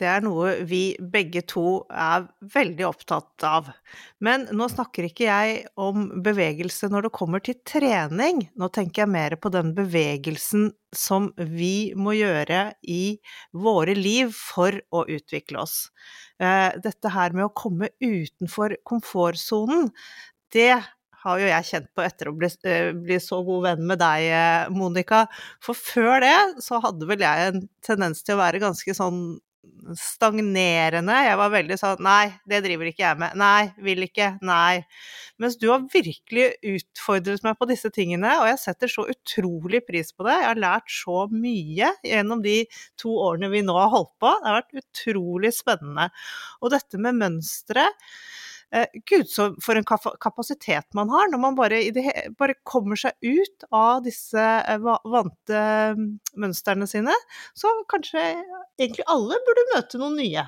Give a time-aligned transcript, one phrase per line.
[0.00, 3.68] det er noe vi begge to er veldig opptatt av.
[4.24, 8.42] Men nå snakker ikke jeg om bevegelse når det kommer til trening.
[8.58, 13.18] Nå tenker jeg mer på den bevegelsen som vi må gjøre i
[13.54, 15.78] våre liv for å utvikle oss.
[16.42, 19.92] Eh, dette her med å komme utenfor komfortsonen,
[20.54, 20.82] det
[21.24, 24.26] har jo jeg kjent på etter å bli, eh, bli, så god venn med deg,
[24.28, 25.26] eh, Monica.
[25.60, 29.38] For før det så hadde vel jeg en tendens til å være ganske sånn
[29.98, 31.16] stagnerende.
[31.26, 33.36] Jeg var veldig sånn Nei, det driver ikke jeg med.
[33.40, 34.30] Nei, vil ikke.
[34.44, 34.84] Nei.
[35.42, 40.12] Mens du har virkelig utfordret meg på disse tingene, og jeg setter så utrolig pris
[40.14, 40.38] på det.
[40.40, 42.60] Jeg har lært så mye gjennom de
[43.00, 44.32] to årene vi nå har holdt på.
[44.40, 46.08] Det har vært utrolig spennende.
[46.62, 47.88] Og dette med mønstre
[49.06, 51.78] Gud, så for en kapasitet man har når man bare,
[52.38, 55.62] bare kommer seg ut av disse eh, vante
[55.94, 56.08] mm,
[56.42, 57.14] mønstrene sine.
[57.54, 58.24] Så kanskje
[58.80, 60.46] egentlig alle burde møte noen nye.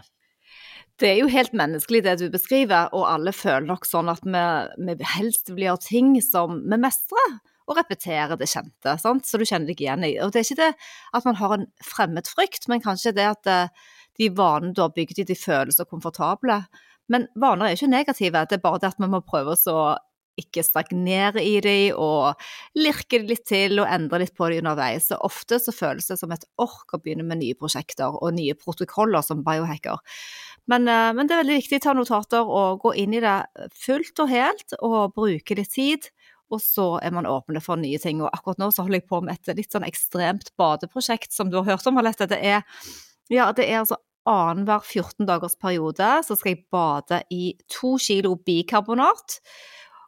[0.96, 4.46] Det er jo helt menneskelig det du beskriver, og alle føler nok sånn at vi,
[4.88, 9.26] vi helst vil gjøre ting som vi mestrer og repetere det kjente, sant?
[9.26, 10.14] så du kjenner deg igjen i.
[10.22, 10.72] Og det er ikke det
[11.18, 14.94] at man har en fremmed frykt, men kanskje det at eh, de vanene du har
[14.96, 16.62] bygd i, de føles så komfortable.
[17.12, 19.94] Men vaner er ikke negative, det er bare det at vi må prøve oss å
[20.36, 22.36] ikke stagnere i dem, og
[22.76, 25.08] lirke litt til og endre litt på det underveis.
[25.10, 28.56] Så ofte så føles det som et ork å begynne med nye prosjekter og nye
[28.58, 30.02] protokoller som biohacker.
[30.66, 33.36] Men, eh, men det er veldig viktig å ta notater og gå inn i det
[33.78, 36.10] fullt og helt og bruke litt tid.
[36.50, 38.20] Og så er man åpne for nye ting.
[38.22, 41.58] Og akkurat nå så holder jeg på med et litt sånn ekstremt badeprosjekt som du
[41.58, 42.28] har hørt om, Alette.
[42.30, 42.62] Det er,
[43.32, 43.98] ja, det er altså
[44.28, 49.38] annenhver 14 dagers periode så skal jeg bade i to kilo bikarbonat.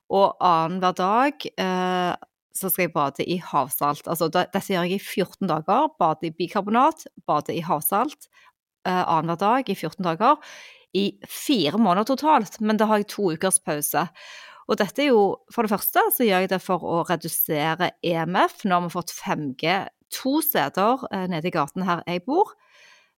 [0.08, 2.14] Og annenhver dag eh,
[2.58, 4.08] så skal jeg bade i havsalt.
[4.10, 5.88] Altså dette gjør jeg i 14 dager.
[6.00, 8.28] Bade i bikarbonat, bade i havsalt
[8.88, 10.36] eh, annenhver dag i 14 dager.
[10.96, 14.06] I fire måneder totalt, men da har jeg to ukers pause.
[14.68, 18.64] Og dette er jo, for det første så gjør jeg det for å redusere EMF.
[18.64, 19.76] Nå har vi fått 5G
[20.12, 22.52] to steder eh, nede i gaten her jeg bor.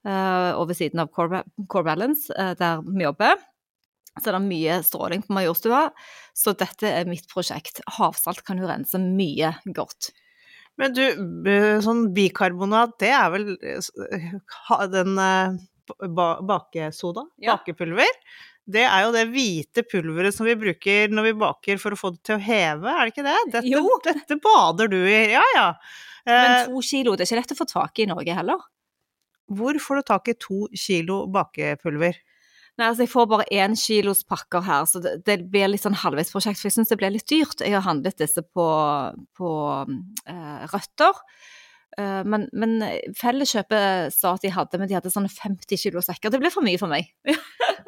[0.07, 3.41] Eh, og ved siden av Core, Core Balance, eh, der vi jobber.
[4.17, 5.85] Så det er mye stråling på Majorstua.
[6.37, 7.83] Så dette er mitt prosjekt.
[7.99, 10.11] Havsalt kan jo rense mye godt.
[10.81, 11.05] Men du,
[11.85, 13.51] sånn bikarbonat, det er vel
[14.95, 15.19] den
[16.49, 17.27] bakesoda?
[17.43, 17.59] Ja.
[17.59, 18.09] Bakepulver?
[18.71, 22.13] Det er jo det hvite pulveret som vi bruker når vi baker for å få
[22.15, 23.39] det til å heve, er det ikke det?
[23.57, 23.83] Dette, jo.
[24.05, 25.71] dette bader du i, ja ja.
[26.29, 28.63] Men to kilo, det er ikke lett å få tak i i Norge heller?
[29.51, 32.19] Hvor får du tak i to kilo bakepulver?
[32.79, 35.99] Nei, altså Jeg får bare én kilos pakker her, så det, det blir litt sånn
[36.01, 36.61] halvveisprosjekt.
[36.61, 37.61] For jeg syns det blir litt dyrt.
[37.61, 38.69] Jeg har handlet disse på,
[39.37, 39.51] på
[40.31, 41.19] eh, Røtter.
[41.99, 42.79] Uh, men, men
[43.19, 46.33] Felleskjøpet sa at de hadde, men de hadde sånne 50 kilo sekker.
[46.33, 47.11] Det ble for mye for meg.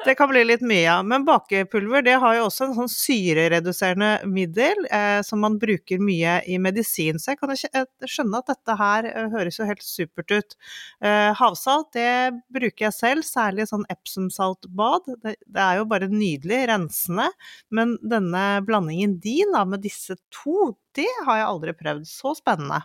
[0.05, 0.97] Det kan bli litt mye, ja.
[1.05, 6.39] Men bakepulver det har jo også en sånn syrereduserende middel eh, som man bruker mye
[6.49, 7.19] i medisin.
[7.21, 10.57] Så jeg kan skjønne at dette her eh, høres jo helt supert ut.
[11.03, 15.13] Eh, havsalt det bruker jeg selv, særlig sånn Epsom-saltbad.
[15.23, 17.29] Det, det, er jo bare nydelig, rensende.
[17.71, 22.09] Men denne blandingen din da, med disse to, det har jeg aldri prøvd.
[22.09, 22.83] Så spennende.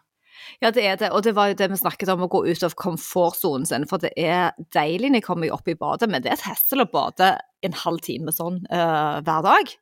[0.62, 2.64] Ja, det er det, og det var jo det vi snakket om, å gå ut
[2.66, 3.86] av komfortsonen sin.
[3.90, 6.84] For det er deilig når jeg kommer opp i badet, men det er et hessel
[6.84, 7.34] å bade
[7.66, 9.74] en halv time sånn uh, hver dag.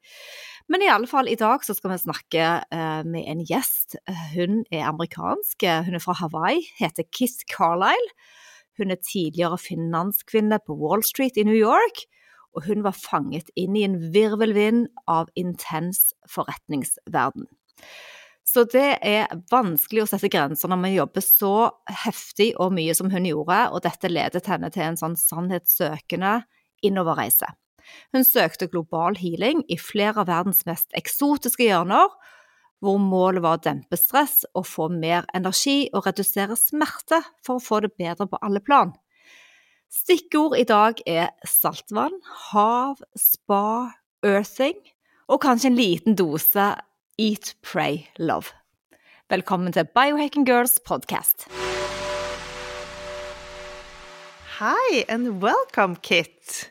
[0.72, 3.98] Men i alle fall, i dag så skal vi snakke uh, med en gjest.
[4.34, 8.16] Hun er amerikansk, hun er fra Hawaii, heter Kiss Carlisle.
[8.76, 12.04] Hun er tidligere finanskvinne på Wall Street i New York,
[12.56, 17.48] og hun var fanget inn i en virvelvind av intens forretningsverden.
[18.46, 21.54] Så det er vanskelig å sette grenser når man jobber så
[22.04, 26.38] heftig og mye som hun gjorde, og dette ledet henne til en sånn sannhetssøkende
[26.86, 27.48] innoverreise.
[28.14, 32.10] Hun søkte global healing i flere av verdens mest eksotiske hjørner,
[32.82, 37.66] hvor målet var å dempe stress og få mer energi og redusere smerte for å
[37.66, 38.92] få det bedre på alle plan.
[39.92, 42.14] Stikkord i dag er saltvann,
[42.50, 43.94] hav, spa,
[44.26, 44.76] earthing
[45.30, 46.66] og kanskje en liten dose
[47.18, 48.52] Eat, Pray, Love.
[49.30, 51.46] Velkommen til Biohacking Girls podcast.
[54.58, 56.70] Hi and welcome, Kit.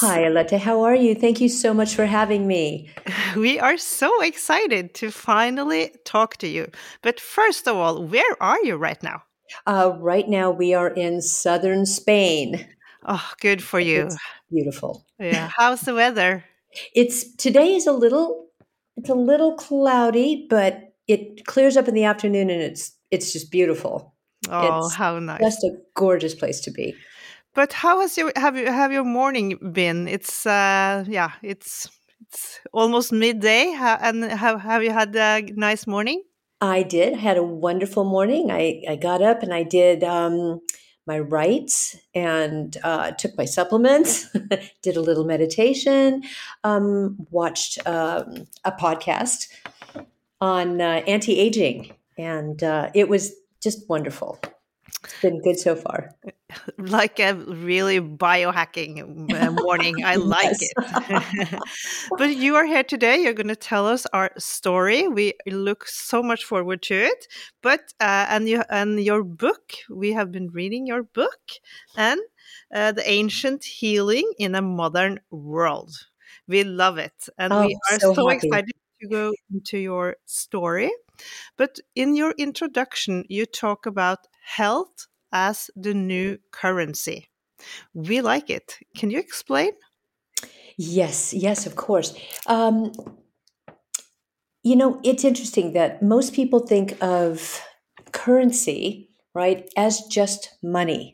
[0.00, 0.58] Hi, Aletta.
[0.58, 1.16] How are you?
[1.16, 2.88] Thank you so much for having me.
[3.36, 6.66] We are so excited to finally talk to you.
[7.02, 9.22] But first of all, where are you right now?
[9.66, 12.64] Uh, right now, we are in southern Spain.
[13.08, 14.06] Oh, good for you.
[14.06, 14.16] It's
[14.52, 15.04] beautiful.
[15.18, 15.50] Yeah.
[15.58, 16.44] How's the weather?
[16.94, 18.49] It's today is a little
[19.00, 23.50] it's a little cloudy, but it clears up in the afternoon and it's it's just
[23.50, 24.14] beautiful.
[24.48, 25.40] Oh, It's how nice.
[25.40, 26.94] Just a gorgeous place to be.
[27.54, 30.06] But how has your have you have your morning been?
[30.06, 31.88] It's uh yeah, it's
[32.20, 33.74] it's almost midday.
[33.76, 36.22] And have have you had a nice morning?
[36.60, 37.14] I did.
[37.14, 38.50] I had a wonderful morning.
[38.50, 40.60] I, I got up and I did um,
[41.06, 44.28] my rites and uh, took my supplements,
[44.82, 46.22] did a little meditation,
[46.64, 49.48] um, watched um, a podcast
[50.40, 54.38] on uh, anti aging, and uh, it was just wonderful.
[55.04, 56.14] It's been good so far.
[56.78, 60.02] Like a really biohacking uh, morning.
[60.04, 61.62] I like it.
[62.16, 63.22] but you are here today.
[63.22, 65.08] You're going to tell us our story.
[65.08, 67.26] We look so much forward to it.
[67.62, 69.72] But uh, and you and your book.
[69.90, 71.50] We have been reading your book
[71.96, 72.20] and
[72.74, 75.92] uh, the ancient healing in a modern world.
[76.46, 80.90] We love it, and we Oh, are so so excited to go into your story.
[81.56, 87.30] But in your introduction, you talk about health as the new currency.
[87.94, 88.78] We like it.
[88.96, 89.72] Can you explain?
[90.76, 92.14] Yes, yes, of course.
[92.46, 92.92] Um,
[94.62, 97.62] you know, it's interesting that most people think of
[98.12, 101.12] currency, right, as just money.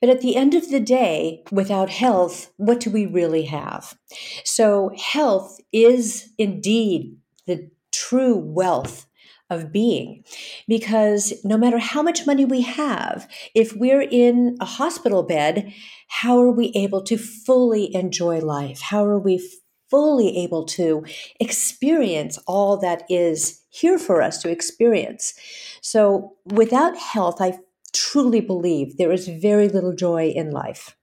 [0.00, 3.96] But at the end of the day, without health, what do we really have?
[4.44, 7.16] So, health is indeed
[7.46, 9.06] the true wealth
[9.54, 10.24] of being
[10.68, 15.72] because no matter how much money we have, if we're in a hospital bed,
[16.08, 18.80] how are we able to fully enjoy life?
[18.80, 19.42] How are we
[19.90, 21.04] fully able to
[21.40, 25.34] experience all that is here for us to experience?
[25.80, 27.58] So, without health, I
[27.92, 30.96] truly believe there is very little joy in life.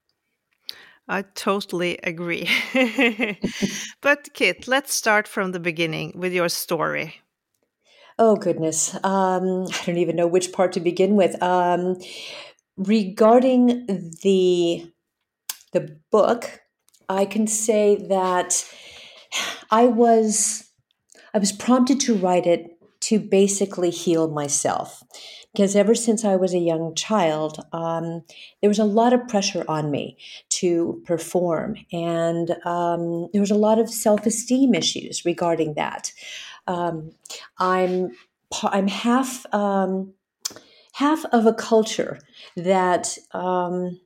[1.07, 2.50] I totally agree.
[4.01, 7.21] but, Kit, let's start from the beginning with your story.
[8.23, 8.94] Oh, goodness.
[9.03, 11.41] Um, I don't even know which part to begin with.
[11.41, 12.00] Um,
[12.77, 13.88] regarding
[14.21, 14.85] the
[15.73, 16.62] the book,
[17.09, 18.63] I can say that
[19.71, 20.69] I was
[21.33, 22.77] I was prompted to write it
[23.09, 25.01] to basically heal myself
[25.51, 28.24] because ever since I was a young child, um,
[28.62, 30.15] there was a lot of pressure on me
[30.50, 36.12] to perform, and um, there was a lot of self esteem issues regarding that.
[36.67, 37.11] Um,
[37.57, 38.11] I'm
[38.63, 40.13] I'm half um,
[40.93, 42.19] half of a culture
[42.55, 43.99] that um,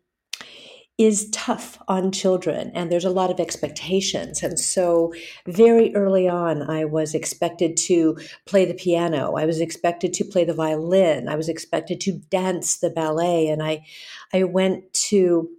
[0.98, 4.42] is tough on children, and there's a lot of expectations.
[4.42, 5.14] And so,
[5.46, 9.36] very early on, I was expected to play the piano.
[9.36, 11.28] I was expected to play the violin.
[11.28, 13.86] I was expected to dance the ballet, and I
[14.34, 15.50] I went to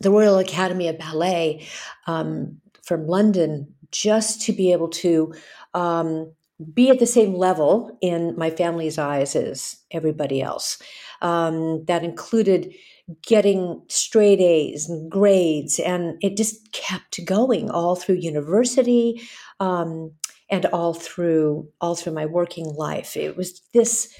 [0.00, 1.66] the Royal Academy of Ballet
[2.06, 5.32] um, from London just to be able to
[5.74, 6.32] um,
[6.72, 10.80] be at the same level in my family's eyes as everybody else.
[11.22, 12.74] Um, that included
[13.22, 19.22] getting straight A's and grades, and it just kept going all through university
[19.60, 20.12] um,
[20.50, 23.16] and all through all through my working life.
[23.16, 24.12] It was this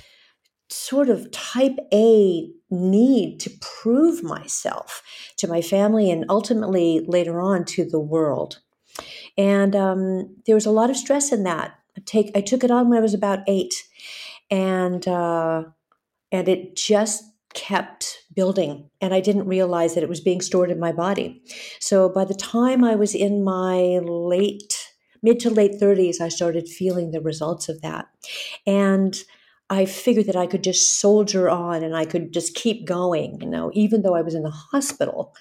[0.68, 5.02] sort of type A need to prove myself
[5.38, 8.60] to my family and ultimately later on to the world.
[9.38, 11.78] And um, there was a lot of stress in that.
[11.96, 13.74] I take I took it on when I was about eight,
[14.50, 15.64] and uh,
[16.32, 17.24] and it just
[17.54, 18.90] kept building.
[19.00, 21.42] And i didn't realize that it was being stored in my body.
[21.80, 26.68] So by the time i was in my late mid to late 30s i started
[26.68, 28.06] feeling the results of that.
[28.66, 29.16] And
[29.70, 33.48] i figured that i could just soldier on and i could just keep going you
[33.48, 35.34] know even though i was in the hospital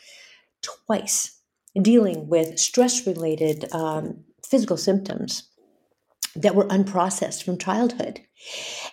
[0.64, 1.35] twice
[1.82, 5.50] dealing with stress related um, physical symptoms
[6.36, 8.22] that were unprocessed from childhood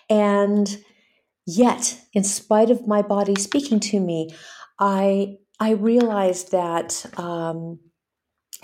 [0.09, 0.83] and
[1.45, 4.29] Yet, in spite of my body speaking to me,
[4.79, 7.79] I I realized that um,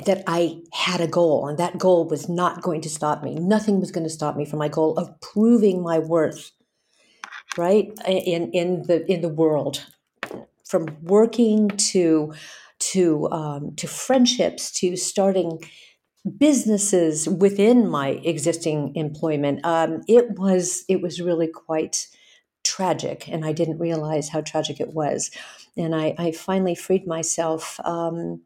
[0.05, 3.35] that I had a goal, and that goal was not going to stop me.
[3.35, 6.51] Nothing was going to stop me from my goal of proving my worth,
[7.57, 9.85] right in in the in the world
[10.65, 12.31] from working to
[12.79, 15.59] to um, to friendships to starting
[16.37, 19.65] businesses within my existing employment.
[19.65, 22.07] Um, it was it was really quite
[22.63, 25.31] tragic, and I didn't realize how tragic it was.
[25.77, 28.41] And I, I finally freed myself um,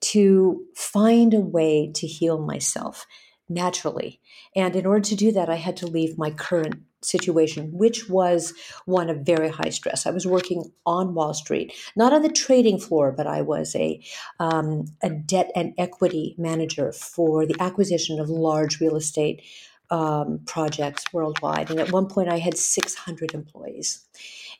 [0.00, 3.06] to find a way to heal myself
[3.48, 4.20] naturally.
[4.54, 8.52] And in order to do that, I had to leave my current situation, which was
[8.84, 10.06] one of very high stress.
[10.06, 14.02] I was working on Wall Street, not on the trading floor, but I was a,
[14.40, 19.42] um, a debt and equity manager for the acquisition of large real estate
[19.90, 21.70] um, projects worldwide.
[21.70, 24.04] And at one point, I had 600 employees.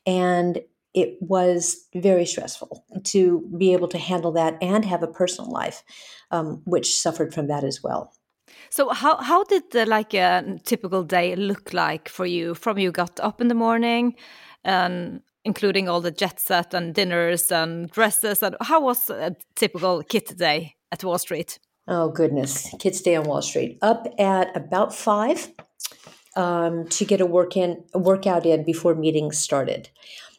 [0.07, 0.61] And
[0.95, 5.83] it was very stressful to be able to handle that and have a personal life,
[6.31, 8.15] um, which suffered from that as well.
[8.71, 12.93] So how how did the, like a typical day look like for you from you
[12.93, 14.15] got up in the morning
[14.65, 20.03] and including all the jet set and dinners and dresses and how was a typical
[20.03, 21.59] kit day at Wall Street?
[21.89, 23.79] Oh goodness, kids day on Wall Street.
[23.81, 25.49] Up at about five
[26.37, 29.89] um, to get a work in a workout in before meetings started.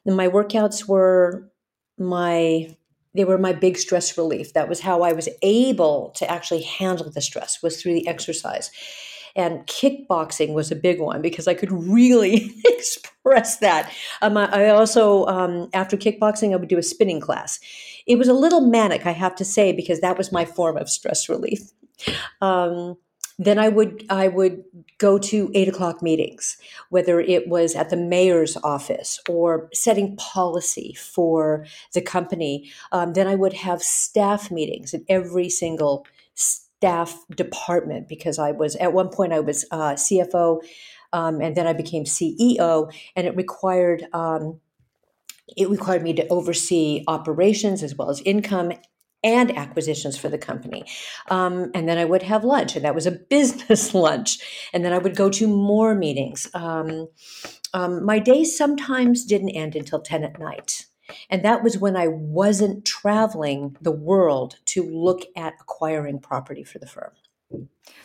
[0.06, 1.50] And my workouts were
[1.98, 2.77] my
[3.18, 4.54] they were my big stress relief.
[4.54, 8.72] That was how I was able to actually handle the stress was through the exercise.
[9.36, 13.92] And kickboxing was a big one because I could really express that.
[14.22, 17.60] Um, I also, um, after kickboxing, I would do a spinning class.
[18.08, 20.90] It was a little manic, I have to say, because that was my form of
[20.90, 21.72] stress relief.
[22.42, 22.98] Um,
[23.40, 24.64] then I would I would
[24.98, 26.58] go to eight o'clock meetings,
[26.90, 32.72] whether it was at the mayor's office or setting policy for the company.
[32.92, 38.76] Um, then I would have staff meetings in every single staff department because I was
[38.78, 40.62] at one point I was uh, CFO,
[41.14, 44.06] um, and then I became CEO, and it required.
[44.14, 44.60] Um,
[45.56, 48.74] it required me to oversee operations as well as income
[49.28, 50.86] and acquisitions for the company.
[51.30, 54.40] Um, and then I would have lunch, and that was a business lunch.
[54.74, 56.50] And then I would go to more meetings.
[56.54, 57.08] Um,
[57.74, 60.86] um, my days sometimes didn't end until 10 at night.
[61.30, 66.80] And that was when I wasn't traveling the world to look at acquiring property for
[66.80, 67.12] the firm.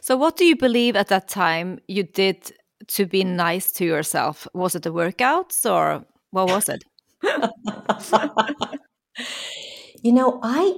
[0.00, 2.52] So, what do you believe at that time you did
[2.88, 4.46] to be nice to yourself?
[4.54, 6.84] Was it the workouts or what was it?
[10.02, 10.76] you know, I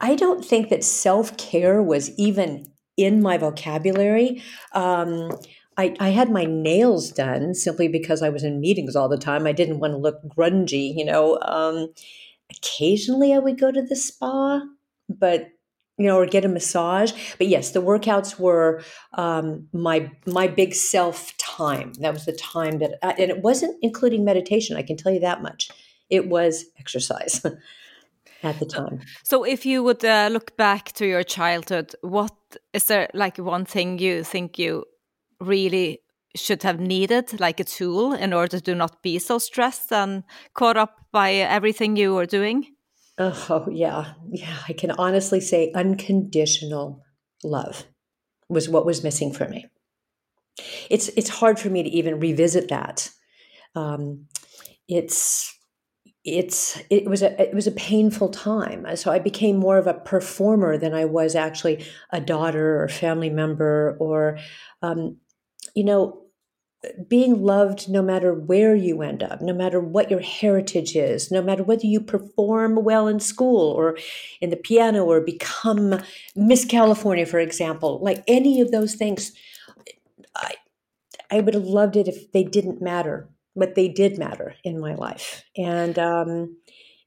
[0.00, 4.42] I don't think that self care was even in my vocabulary.
[4.72, 5.30] Um,
[5.76, 9.46] I, I, had my nails done simply because I was in meetings all the time.
[9.46, 11.40] I didn't want to look grungy, you know.
[11.42, 11.92] Um,
[12.50, 14.62] occasionally I would go to the spa,
[15.08, 15.48] but
[15.96, 17.12] you know, or get a massage.
[17.38, 18.82] But yes, the workouts were
[19.14, 21.92] um, my my big self time.
[21.94, 24.76] That was the time that, I, and it wasn't including meditation.
[24.76, 25.70] I can tell you that much.
[26.10, 27.44] It was exercise.
[28.44, 29.00] at the time.
[29.22, 32.32] So, if you would uh, look back to your childhood, what
[32.72, 34.84] is there like one thing you think you
[35.40, 36.00] really
[36.36, 40.24] should have needed, like a tool, in order to not be so stressed and
[40.54, 42.74] caught up by everything you were doing?
[43.18, 44.14] Oh, yeah.
[44.30, 44.58] Yeah.
[44.68, 47.02] I can honestly say unconditional
[47.44, 47.84] love
[48.48, 49.66] was what was missing for me.
[50.90, 53.10] It's, it's hard for me to even revisit that.
[53.76, 54.26] Um,
[54.88, 55.53] it's
[56.24, 58.86] it's it was a it was a painful time.
[58.96, 63.30] So i became more of a performer than i was actually a daughter or family
[63.30, 64.38] member or
[64.82, 65.18] um,
[65.74, 66.20] you know
[67.08, 71.42] being loved no matter where you end up no matter what your heritage is no
[71.42, 73.96] matter whether you perform well in school or
[74.40, 75.98] in the piano or become
[76.36, 79.32] miss california for example like any of those things
[80.36, 80.54] i
[81.30, 84.94] i would have loved it if they didn't matter but they did matter in my
[84.94, 86.56] life, and um,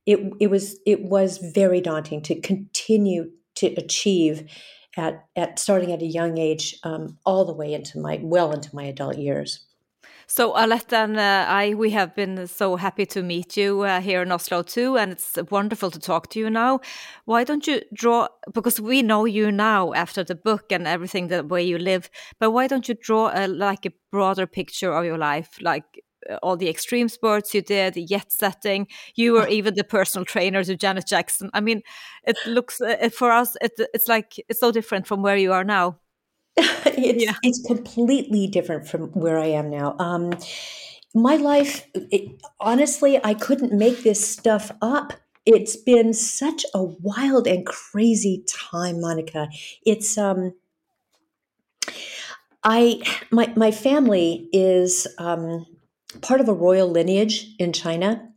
[0.05, 4.49] it it was it was very daunting to continue to achieve
[4.97, 8.75] at at starting at a young age, um, all the way into my well into
[8.75, 9.67] my adult years.
[10.29, 14.21] So Alette and uh, I, we have been so happy to meet you uh, here
[14.21, 16.81] in Oslo too, and it's wonderful to talk to you now.
[17.23, 18.27] Why don't you draw?
[18.53, 22.09] Because we know you now after the book and everything the way you live,
[22.41, 25.85] but why don't you draw a, like a broader picture of your life, like
[26.41, 28.87] all the extreme sports you did, the jet setting.
[29.15, 31.49] You were even the personal trainer to Janet Jackson.
[31.53, 31.81] I mean,
[32.23, 35.63] it looks uh, for us, it, it's like it's so different from where you are
[35.63, 35.99] now.
[36.57, 37.35] it's, yeah.
[37.43, 39.95] it's completely different from where I am now.
[39.99, 40.33] Um,
[41.13, 45.13] my life, it, honestly, I couldn't make this stuff up.
[45.45, 49.47] It's been such a wild and crazy time, Monica.
[49.85, 50.53] It's um,
[52.63, 55.65] I my my family is um
[56.21, 58.29] part of a royal lineage in China.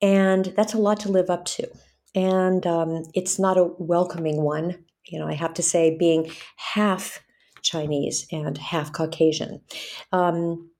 [0.00, 1.68] And that's a lot to live up to.
[2.14, 4.84] And um, it's not a welcoming one.
[5.06, 7.20] You know, I have to say, being half
[7.62, 9.60] Chinese and half Caucasian.
[10.12, 10.70] Um,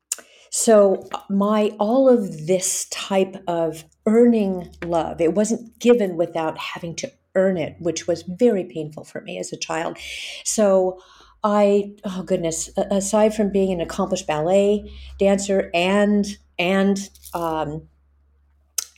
[0.51, 7.11] so my all of this type of earning love, it wasn't given without having to
[7.35, 9.97] earn it, which was very painful for me as a child.
[10.45, 11.01] So
[11.45, 16.27] I, oh goodness, aside from being an accomplished ballet dancer and
[16.59, 17.89] and um,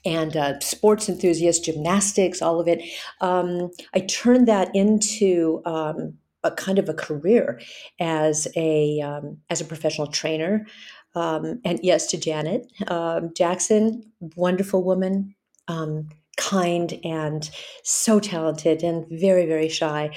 [0.05, 2.83] and uh, sports enthusiast, gymnastics, all of it,
[3.23, 7.61] um, I turned that into um, a kind of a career
[7.99, 10.67] as a um, as a professional trainer.
[11.15, 15.35] Um, and yes, to Janet um, Jackson, wonderful woman,
[15.69, 17.51] um, kind and
[17.83, 20.11] so talented and very very shy.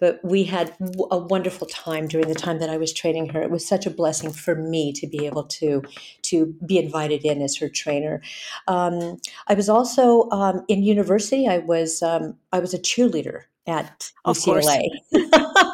[0.00, 0.74] But we had
[1.10, 3.42] a wonderful time during the time that i was training her.
[3.42, 5.82] It was such a blessing for me to be able to
[6.22, 8.20] to be invited in as her trainer.
[8.68, 14.10] Um, i was also um, in university i was um, i was a cheerleader at
[14.26, 14.88] ucla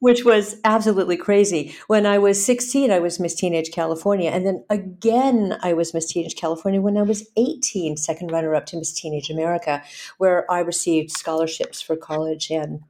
[0.00, 1.74] which was absolutely crazy.
[1.86, 4.30] When I was 16, I was Miss Teenage California.
[4.30, 8.66] And then again, I was Miss Teenage California when I was 18, second runner up
[8.66, 9.82] to Miss Teenage America,
[10.18, 12.80] where I received scholarships for college and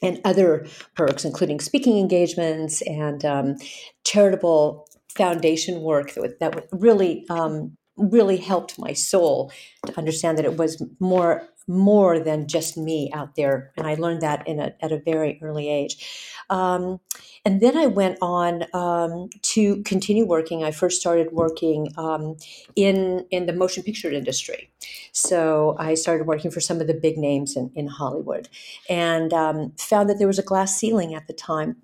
[0.00, 3.56] and other perks, including speaking engagements and um,
[4.02, 9.52] charitable foundation work that, that really um, really helped my soul
[9.86, 13.72] to understand that it was more more than just me out there.
[13.76, 16.34] And I learned that in a, at a very early age.
[16.50, 17.00] Um,
[17.44, 20.64] and then I went on um, to continue working.
[20.64, 22.36] I first started working um,
[22.76, 24.70] in, in the motion picture industry.
[25.12, 28.48] So I started working for some of the big names in, in Hollywood
[28.88, 31.76] and um, found that there was a glass ceiling at the time.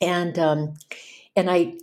[0.00, 0.74] And, um,
[1.36, 1.74] and I,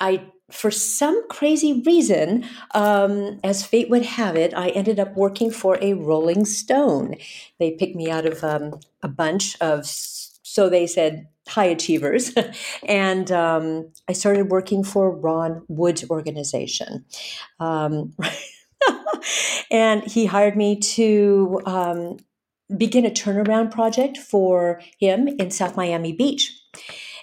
[0.00, 2.44] I for some crazy reason,
[2.74, 7.16] um, as fate would have it, I ended up working for a Rolling Stone.
[7.58, 12.32] They picked me out of um, a bunch of, so they said, high achievers.
[12.88, 17.04] and um, I started working for Ron Wood's organization.
[17.58, 18.14] Um,
[19.70, 22.18] and he hired me to um,
[22.74, 26.56] begin a turnaround project for him in South Miami Beach.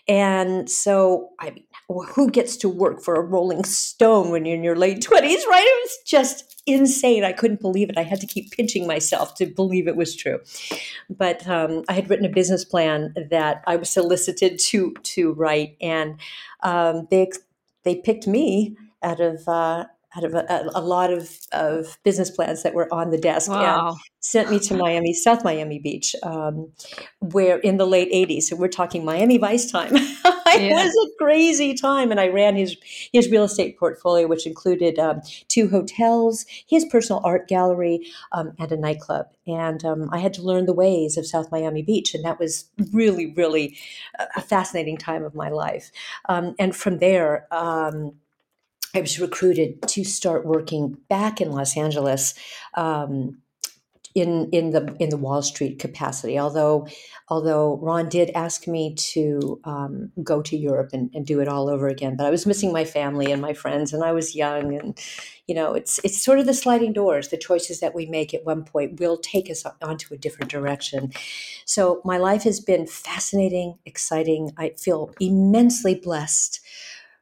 [0.07, 1.53] And so, I
[1.99, 5.65] who gets to work for a Rolling Stone when you're in your late 20s, right?
[5.65, 7.23] It was just insane.
[7.23, 7.97] I couldn't believe it.
[7.97, 10.39] I had to keep pinching myself to believe it was true.
[11.09, 15.75] But um, I had written a business plan that I was solicited to to write,
[15.81, 16.19] and
[16.61, 17.29] um, they
[17.83, 22.63] they picked me out of uh, out of a, a, lot of, of business plans
[22.63, 23.91] that were on the desk wow.
[23.91, 26.69] and sent me to Miami, South Miami Beach, um,
[27.19, 29.93] where in the late 80s, so we're talking Miami Vice time.
[30.55, 30.73] it yeah.
[30.73, 32.11] was a crazy time.
[32.11, 32.77] And I ran his,
[33.11, 38.71] his real estate portfolio, which included um, two hotels, his personal art gallery, um, and
[38.71, 39.27] a nightclub.
[39.47, 42.13] And um, I had to learn the ways of South Miami Beach.
[42.13, 43.77] And that was really, really
[44.35, 45.91] a fascinating time of my life.
[46.29, 48.13] Um, and from there, um,
[48.93, 52.33] I was recruited to start working back in Los Angeles
[52.73, 53.40] um,
[54.15, 56.37] in in the in the Wall Street capacity.
[56.37, 56.87] Although
[57.29, 61.69] although Ron did ask me to um, go to Europe and, and, do it all
[61.69, 64.77] over again, but I was missing my family and my friends, and I was young,
[64.77, 64.99] and
[65.47, 67.29] you know it's it's sort of the sliding doors.
[67.29, 71.11] The choices that we make at one point will take us onto a different direction.
[71.65, 74.51] So my life has been fascinating, exciting.
[74.57, 76.59] I feel immensely blessed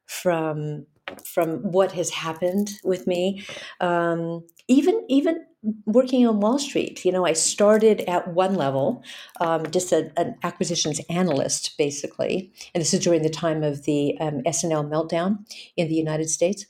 [0.06, 0.86] from
[1.24, 3.46] from what has happened with me.
[3.80, 5.46] Um, even even
[5.86, 9.04] working on Wall Street, you know, I started at one level,
[9.42, 12.52] um, just a, an acquisitions analyst, basically.
[12.74, 15.46] And this is during the time of the um, S&L meltdown
[15.76, 16.66] in the United States,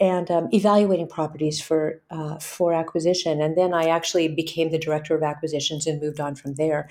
[0.00, 3.42] and um, evaluating properties for uh, for acquisition.
[3.42, 6.88] And then I actually became the director of acquisitions and moved on from there.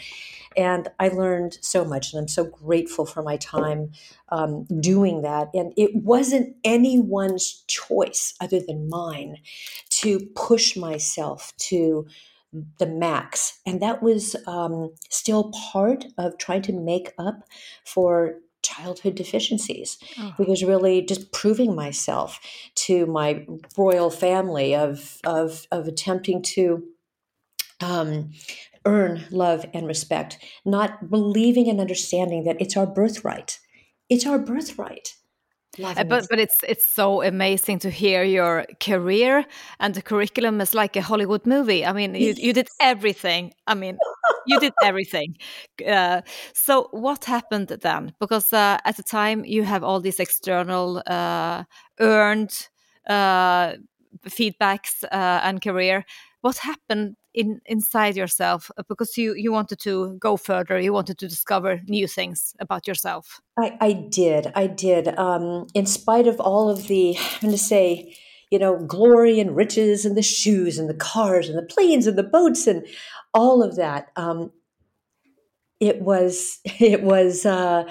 [0.55, 3.91] And I learned so much, and I'm so grateful for my time
[4.29, 5.49] um, doing that.
[5.53, 9.37] And it wasn't anyone's choice other than mine
[10.01, 12.07] to push myself to
[12.79, 13.59] the max.
[13.65, 17.43] And that was um, still part of trying to make up
[17.85, 20.33] for childhood deficiencies oh.
[20.37, 22.39] because really just proving myself
[22.75, 23.45] to my
[23.77, 26.83] royal family of of of attempting to
[27.81, 28.31] um,
[28.85, 33.59] earn love and respect, not believing and understanding that it's our birthright.
[34.09, 35.15] It's our birthright.
[35.83, 39.45] Uh, but but it's it's so amazing to hear your career
[39.79, 41.85] and the curriculum is like a Hollywood movie.
[41.85, 43.53] I mean, you you did everything.
[43.67, 43.97] I mean,
[44.45, 45.35] you did everything.
[45.85, 46.21] Uh,
[46.53, 48.13] so what happened then?
[48.19, 51.63] Because uh, at the time you have all these external uh,
[51.99, 52.69] earned
[53.07, 53.73] uh,
[54.27, 56.05] feedbacks uh, and career.
[56.41, 61.27] What happened in inside yourself because you you wanted to go further, you wanted to
[61.27, 63.41] discover new things about yourself?
[63.57, 65.17] I, I did, I did.
[65.17, 68.15] Um, in spite of all of the, I'm going to say,
[68.49, 72.17] you know, glory and riches and the shoes and the cars and the planes and
[72.17, 72.85] the boats and
[73.33, 74.07] all of that.
[74.15, 74.51] Um,
[75.79, 77.89] it was, it was, uh,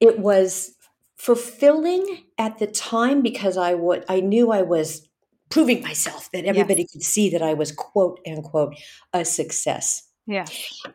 [0.00, 0.74] it was
[1.16, 5.08] fulfilling at the time because I would, I knew I was
[5.52, 6.92] proving myself that everybody yes.
[6.92, 8.74] could see that I was quote unquote
[9.12, 10.02] a success.
[10.26, 10.46] Yeah.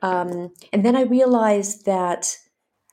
[0.02, 2.38] Um, and then I realized that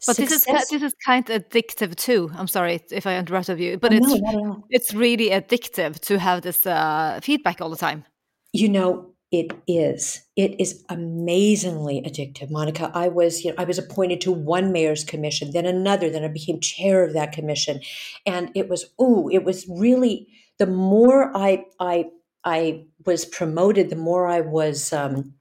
[0.06, 0.44] but Success.
[0.44, 2.30] this is this is kind of addictive too.
[2.34, 6.42] I'm sorry if I interrupted you, but oh, it's no, it's really addictive to have
[6.42, 8.04] this uh, feedback all the time.
[8.52, 10.22] You know, it is.
[10.36, 12.90] It is amazingly addictive, Monica.
[12.94, 16.28] I was, you know, I was appointed to one mayor's commission, then another, then I
[16.28, 17.80] became chair of that commission,
[18.26, 20.28] and it was, ooh, it was really.
[20.58, 22.06] The more I I
[22.44, 25.34] I was promoted, the more I was um,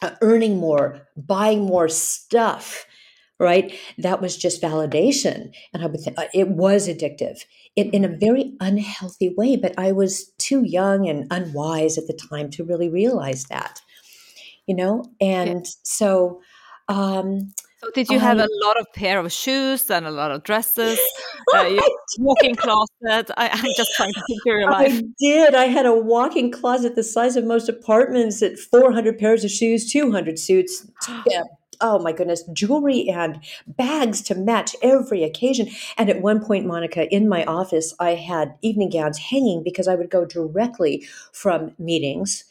[0.00, 2.86] uh, earning more, buying more stuff
[3.42, 3.76] right?
[3.98, 5.52] That was just validation.
[5.74, 7.40] And I would think uh, it was addictive
[7.74, 12.18] in, in a very unhealthy way, but I was too young and unwise at the
[12.30, 13.80] time to really realize that,
[14.66, 15.04] you know?
[15.20, 15.72] And yeah.
[15.82, 16.40] so,
[16.88, 17.52] um,
[17.82, 20.98] so did you have a lot of pair of shoes and a lot of dresses?
[21.54, 21.76] Uh,
[22.18, 23.30] walking closet.
[23.36, 24.92] I, am just trying to picture your life.
[24.92, 25.54] I did.
[25.54, 28.40] I had a walking closet the size of most apartments.
[28.42, 30.86] At 400 pairs of shoes, 200 suits,
[31.82, 35.68] oh my goodness, jewelry and bags to match every occasion.
[35.98, 39.96] And at one point, Monica, in my office, I had evening gowns hanging because I
[39.96, 42.44] would go directly from meetings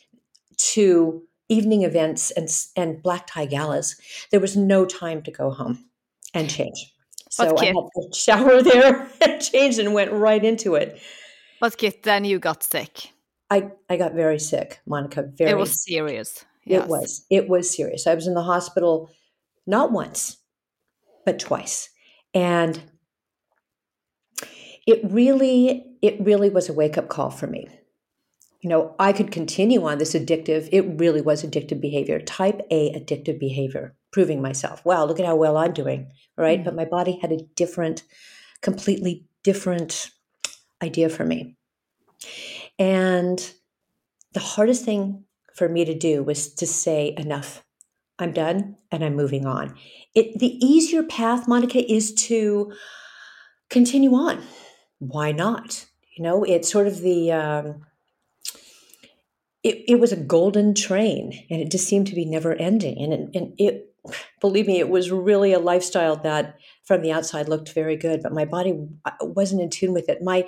[0.74, 3.95] to evening events and, and black tie galas.
[4.31, 5.85] There was no time to go home
[6.33, 6.93] and change.
[7.29, 10.99] So I had to shower there and changed and went right into it.
[11.59, 13.11] But Kit, then you got sick.
[13.49, 15.23] I, I got very sick, Monica.
[15.23, 15.51] Very.
[15.51, 16.45] It was serious.
[16.63, 16.83] Yes.
[16.83, 17.25] It was.
[17.29, 18.07] It was serious.
[18.07, 19.11] I was in the hospital
[19.67, 20.37] not once,
[21.25, 21.89] but twice.
[22.33, 22.81] And
[24.87, 27.67] it really, it really was a wake up call for me.
[28.62, 32.93] You know, I could continue on this addictive, it really was addictive behavior, type A
[32.93, 34.86] addictive behavior, proving myself.
[34.86, 36.12] Wow, look at how well I'm doing.
[36.38, 36.60] Right.
[36.60, 36.65] Mm-hmm.
[36.65, 38.04] But my body had a different,
[38.62, 40.12] completely different
[40.82, 41.56] idea for me.
[42.78, 43.54] And
[44.34, 47.63] the hardest thing for me to do was to say enough
[48.19, 49.76] I'm done and I'm moving on.
[50.13, 52.71] It, the easier path, Monica, is to
[53.69, 54.43] continue on.
[55.00, 55.88] Why not?
[56.15, 57.86] You know, it's sort of the, um,
[59.63, 63.02] it, it was a golden train and it just seemed to be never ending.
[63.02, 63.88] And it, and it,
[64.39, 68.34] believe me, it was really a lifestyle that from the outside looked very good, but
[68.34, 70.24] my body uh, wasn't in tune with it.
[70.24, 70.47] My,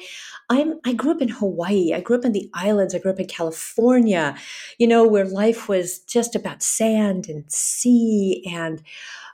[0.49, 1.93] I'm I grew up in Hawaii.
[1.93, 2.95] I grew up in the islands.
[2.95, 4.35] I grew up in California,
[4.79, 8.81] you know, where life was just about sand and sea and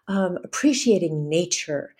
[0.09, 1.95] um, appreciating nature.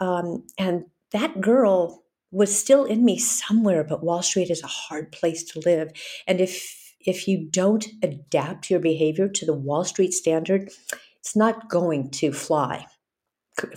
[0.00, 5.12] Um, and that girl was still in me somewhere, but Wall Street is a hard
[5.12, 5.92] place to live.
[6.26, 10.70] And if if you don't adapt your behavior to the Wall Street standard,
[11.18, 12.86] it's not going to fly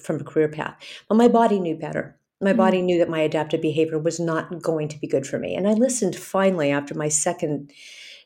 [0.01, 0.77] from a career path.
[1.07, 2.17] But my body knew better.
[2.41, 2.57] My mm-hmm.
[2.57, 5.55] body knew that my adaptive behavior was not going to be good for me.
[5.55, 7.71] And I listened finally after my second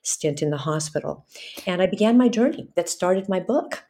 [0.02, 1.26] stint in the hospital.
[1.66, 3.84] And I began my journey that started my book.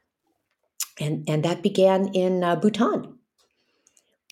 [1.00, 3.20] And, and that began in uh, Bhutan.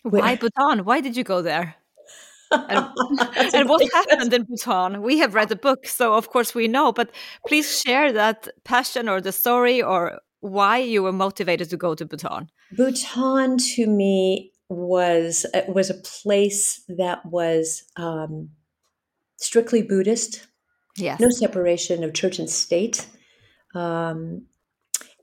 [0.01, 0.83] Why Bhutan?
[0.85, 1.75] Why did you go there?
[2.69, 2.89] And,
[3.53, 5.01] and what happened in Bhutan?
[5.01, 6.91] We have read the book, so of course we know.
[6.91, 7.11] But
[7.47, 12.05] please share that passion or the story or why you were motivated to go to
[12.05, 12.49] Bhutan.
[12.71, 18.49] Bhutan to me was uh, was a place that was um,
[19.37, 20.47] strictly Buddhist.
[20.97, 21.19] Yes.
[21.19, 23.07] No separation of church and state.
[23.73, 24.45] Um,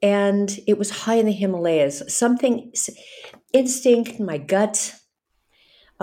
[0.02, 2.02] and it was high in the Himalayas.
[2.08, 2.72] Something,
[3.52, 4.94] instinct, my gut,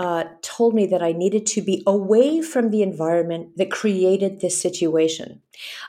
[0.00, 4.58] uh, told me that I needed to be away from the environment that created this
[4.58, 5.42] situation.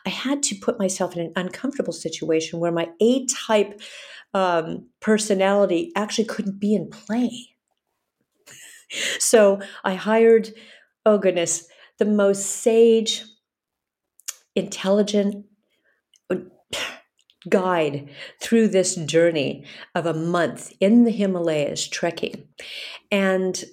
[0.05, 3.79] I had to put myself in an uncomfortable situation where my A type
[4.33, 7.55] um, personality actually couldn't be in play.
[9.17, 10.49] so I hired,
[11.05, 13.23] oh goodness, the most sage,
[14.57, 15.45] intelligent
[16.29, 16.35] uh,
[17.47, 18.09] guide
[18.41, 19.63] through this journey
[19.95, 22.49] of a month in the Himalayas trekking.
[23.09, 23.63] And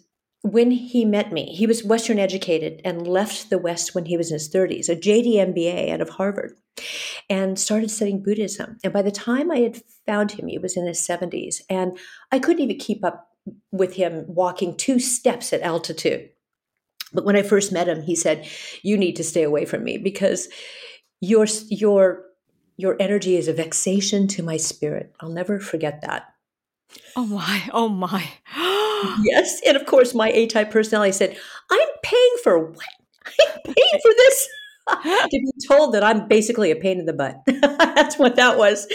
[0.43, 4.31] when he met me, he was Western educated and left the West when he was
[4.31, 6.57] in his 30s, a JD MBA out of Harvard,
[7.29, 8.79] and started studying Buddhism.
[8.85, 11.99] And by the time I had found him, he was in his 70s, and
[12.31, 13.31] I couldn't even keep up
[13.73, 16.31] with him walking two steps at altitude.
[17.13, 18.47] But when I first met him, he said,
[18.83, 20.49] "You need to stay away from me because
[21.21, 22.27] your your
[22.77, 26.35] your energy is a vexation to my spirit." I'll never forget that.
[27.17, 27.71] Oh my!
[27.73, 28.29] Oh my!
[29.23, 31.37] yes, and of course, my A-type personality said,
[31.71, 32.87] "I'm paying for what?
[33.27, 34.49] I'm paying for this."
[35.03, 37.37] to be told that I'm basically a pain in the butt.
[37.47, 38.87] That's what that was.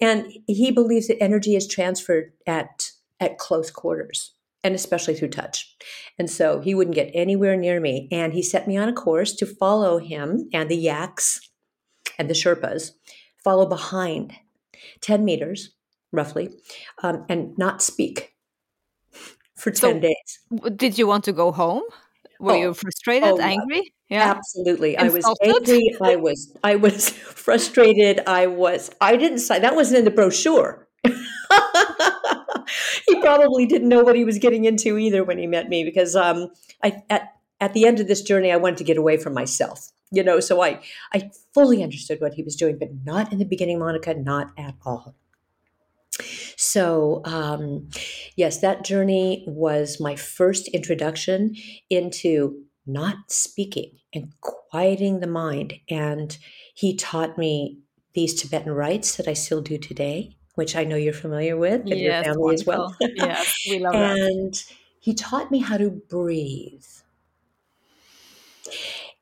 [0.00, 5.76] And he believes that energy is transferred at at close quarters and especially through touch.
[6.18, 8.08] And so he wouldn't get anywhere near me.
[8.10, 11.40] And he set me on a course to follow him and the yaks
[12.18, 12.90] and the Sherpas,
[13.44, 14.34] follow behind
[15.02, 15.70] 10 meters
[16.12, 16.50] roughly,
[17.02, 18.35] um, and not speak
[19.56, 20.40] for 10 so, days.
[20.76, 21.82] Did you want to go home?
[22.38, 23.92] Were oh, you frustrated, oh, angry?
[24.08, 24.34] Yeah.
[24.36, 24.96] Absolutely.
[24.96, 25.96] I was angry.
[26.00, 27.08] I was I was
[27.44, 28.20] frustrated.
[28.26, 30.86] I was I didn't say that wasn't in the brochure.
[33.08, 36.14] he probably didn't know what he was getting into either when he met me because
[36.14, 36.50] um
[36.82, 39.90] I at at the end of this journey I wanted to get away from myself.
[40.12, 40.80] You know, so I
[41.12, 44.74] I fully understood what he was doing, but not in the beginning, Monica, not at
[44.84, 45.16] all.
[46.56, 47.88] So, um,
[48.36, 51.54] yes, that journey was my first introduction
[51.90, 55.74] into not speaking and quieting the mind.
[55.90, 56.36] And
[56.74, 57.80] he taught me
[58.14, 61.90] these Tibetan rites that I still do today, which I know you're familiar with and
[61.90, 62.52] yes, your family wonderful.
[62.52, 62.96] as well.
[63.16, 64.64] yes, we love and that.
[65.00, 66.84] he taught me how to breathe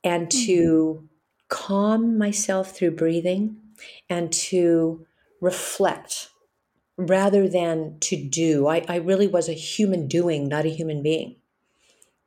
[0.05, 0.47] and mm-hmm.
[0.47, 1.09] to
[1.49, 3.57] calm myself through breathing
[4.09, 5.07] and to
[5.41, 6.29] reflect
[6.97, 8.67] rather than to do.
[8.69, 11.37] I, I really was a human doing, not a human being.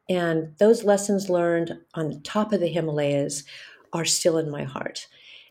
[0.10, 3.44] And those lessons learned on the top of the Himalayas
[3.94, 5.08] are still in my heart.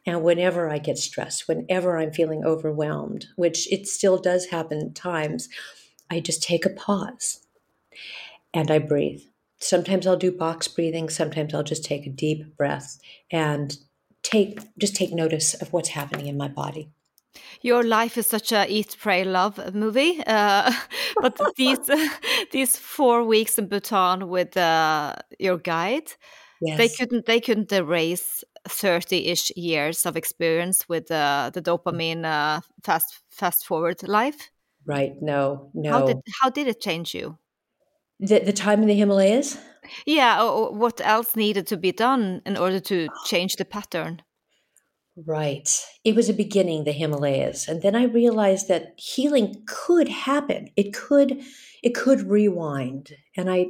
[0.07, 4.95] And whenever I get stressed, whenever I'm feeling overwhelmed, which it still does happen at
[4.95, 5.49] times,
[6.11, 7.45] I just take a pause
[8.55, 9.23] and I breathe.
[9.59, 12.99] Sometimes I'll do box breathing, sometimes I'll just take a deep breath
[13.31, 13.77] and
[14.23, 16.91] take just take notice of what's happening in my body.
[17.63, 20.23] Your life is such a eat, pray, love movie.
[20.27, 20.73] Uh,
[21.21, 21.79] but these
[22.53, 26.13] these four weeks in Bhutan with uh, your guide,
[26.61, 26.79] yes.
[26.79, 32.61] they couldn't they couldn't erase thirty ish years of experience with uh, the dopamine uh,
[32.83, 34.51] fast fast forward life.
[34.87, 35.15] Right.
[35.21, 35.71] No.
[35.75, 35.91] No.
[35.91, 37.39] How did how did it change you?
[38.21, 39.59] The the time in the Himalayas.
[40.05, 40.43] Yeah.
[40.71, 44.23] what else needed to be done in order to change the pattern?
[45.25, 45.71] Right.
[46.05, 47.69] It was a beginning, the Himalayas.
[47.69, 50.69] And then I realized that healing could happen.
[50.77, 51.41] It could
[51.83, 53.13] it could rewind.
[53.35, 53.69] And I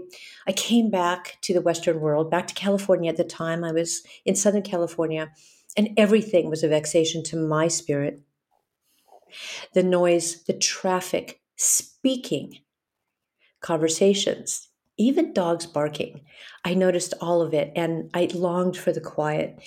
[0.48, 3.62] I came back to the Western world, back to California at the time.
[3.62, 5.30] I was in Southern California,
[5.76, 8.20] and everything was a vexation to my spirit.
[9.72, 12.58] The noise, the traffic, speaking,
[13.60, 16.22] conversations, even dogs barking.
[16.64, 19.58] I noticed all of it and I longed for the quiet.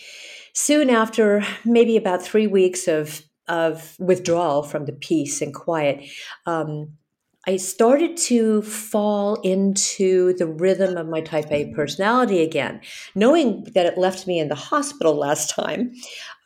[0.54, 6.10] Soon after, maybe about three weeks of, of withdrawal from the peace and quiet,
[6.46, 6.94] um,
[7.48, 12.82] I started to fall into the rhythm of my type A personality again.
[13.16, 15.94] Knowing that it left me in the hospital last time,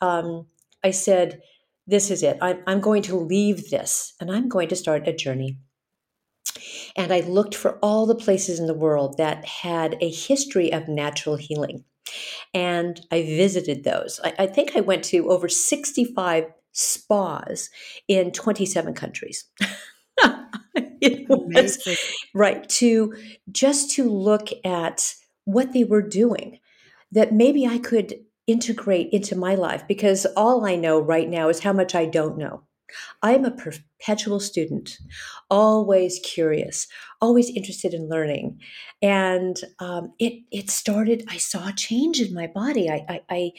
[0.00, 0.46] um,
[0.84, 1.42] I said,
[1.86, 2.38] This is it.
[2.40, 5.58] I'm, I'm going to leave this and I'm going to start a journey
[6.96, 10.88] and I looked for all the places in the world that had a history of
[10.88, 11.84] natural healing.
[12.52, 14.20] And I visited those.
[14.22, 17.70] I, I think I went to over 65 spas
[18.08, 19.44] in 27 countries.
[21.00, 21.96] it was Amazing.
[22.34, 23.14] right to
[23.50, 25.14] just to look at
[25.44, 26.60] what they were doing
[27.12, 28.14] that maybe I could
[28.46, 32.36] integrate into my life because all I know right now is how much I don't
[32.36, 32.62] know.
[33.22, 34.98] I'm a perpetual student,
[35.50, 36.86] always curious,
[37.20, 38.60] always interested in learning.
[39.02, 41.24] And um, it it started.
[41.28, 42.90] I saw a change in my body.
[42.90, 43.52] I I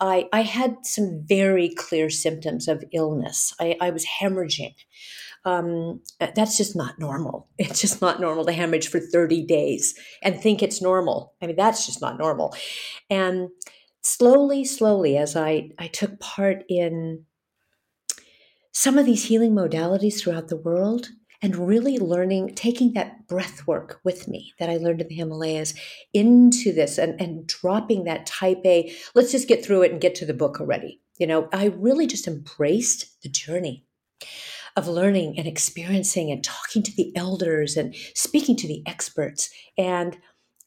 [0.00, 3.54] I, I, had some very clear symptoms of illness.
[3.60, 4.74] I, I was hemorrhaging.
[5.44, 7.48] Um, that's just not normal.
[7.58, 11.34] It's just not normal to hemorrhage for 30 days and think it's normal.
[11.40, 12.54] I mean, that's just not normal.
[13.10, 13.48] And
[14.02, 17.24] slowly, slowly, as I, I took part in
[18.72, 21.10] some of these healing modalities throughout the world
[21.42, 25.74] and really learning, taking that breath work with me that I learned in the Himalayas
[26.14, 30.14] into this and, and dropping that type A, let's just get through it and get
[30.16, 31.00] to the book already.
[31.18, 33.84] You know, I really just embraced the journey
[34.76, 40.16] of learning and experiencing and talking to the elders and speaking to the experts and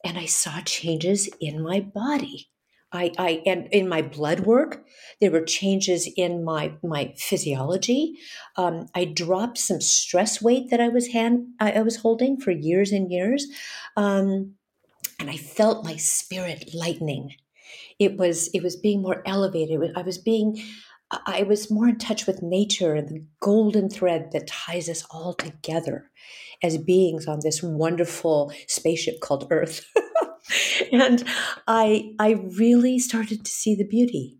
[0.04, 2.48] and I saw changes in my body
[2.96, 4.84] I, I and in my blood work,
[5.20, 8.14] there were changes in my my physiology.
[8.56, 12.50] Um, I dropped some stress weight that I was hand I, I was holding for
[12.50, 13.46] years and years.
[13.96, 14.54] Um,
[15.18, 17.34] and I felt my spirit lightening.
[17.98, 19.80] It was it was being more elevated.
[19.96, 20.62] I was being
[21.26, 25.34] I was more in touch with nature and the golden thread that ties us all
[25.34, 26.10] together
[26.62, 29.86] as beings on this wonderful spaceship called Earth.
[30.92, 31.24] and
[31.66, 34.38] I I really started to see the beauty.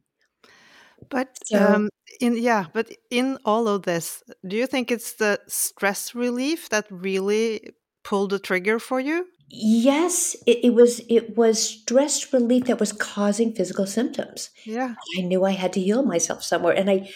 [1.08, 1.88] But so, um,
[2.20, 6.86] in yeah, but in all of this, do you think it's the stress relief that
[6.90, 7.70] really
[8.02, 9.26] pulled the trigger for you?
[9.48, 14.50] Yes, it, it, was it was stress relief that was causing physical symptoms.
[14.64, 14.94] Yeah.
[15.18, 17.08] I knew I had to heal myself somewhere and I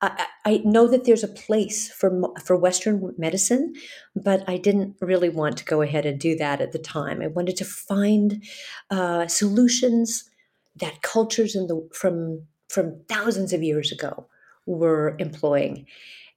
[0.00, 3.74] I, I know that there's a place for for Western medicine,
[4.14, 7.22] but I didn't really want to go ahead and do that at the time.
[7.22, 8.42] I wanted to find
[8.90, 10.28] uh, solutions
[10.76, 14.26] that cultures in the from from thousands of years ago
[14.66, 15.86] were employing,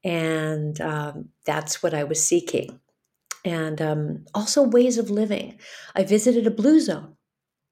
[0.03, 2.79] and um, that's what I was seeking
[3.47, 5.57] and um, also ways of living.
[5.95, 7.15] I visited a blue zone.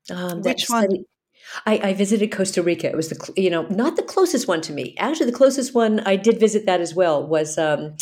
[0.10, 0.84] Um, Which one?
[0.86, 1.06] Studied,
[1.65, 2.88] I, I, visited Costa Rica.
[2.88, 4.96] It was the you know not the closest one to me.
[4.98, 7.96] Actually, the closest one I did visit that as well was um,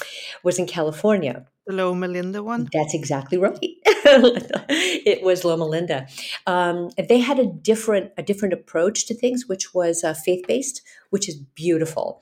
[0.44, 1.46] was in California.
[1.66, 2.68] The Loma Linda one.
[2.74, 3.58] That's exactly right.
[3.62, 6.08] it was Loma Linda.
[6.46, 10.82] Um, they had a different a different approach to things, which was uh, faith based,
[11.10, 12.22] which is beautiful.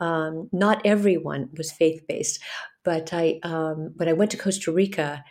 [0.00, 2.40] Um, not everyone was faith based,
[2.84, 5.24] but I, um, when I went to Costa Rica,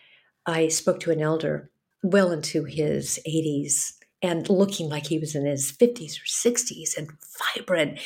[0.45, 1.69] I spoke to an elder
[2.03, 7.09] well into his 80s and looking like he was in his 50s or 60s and
[7.55, 7.99] vibrant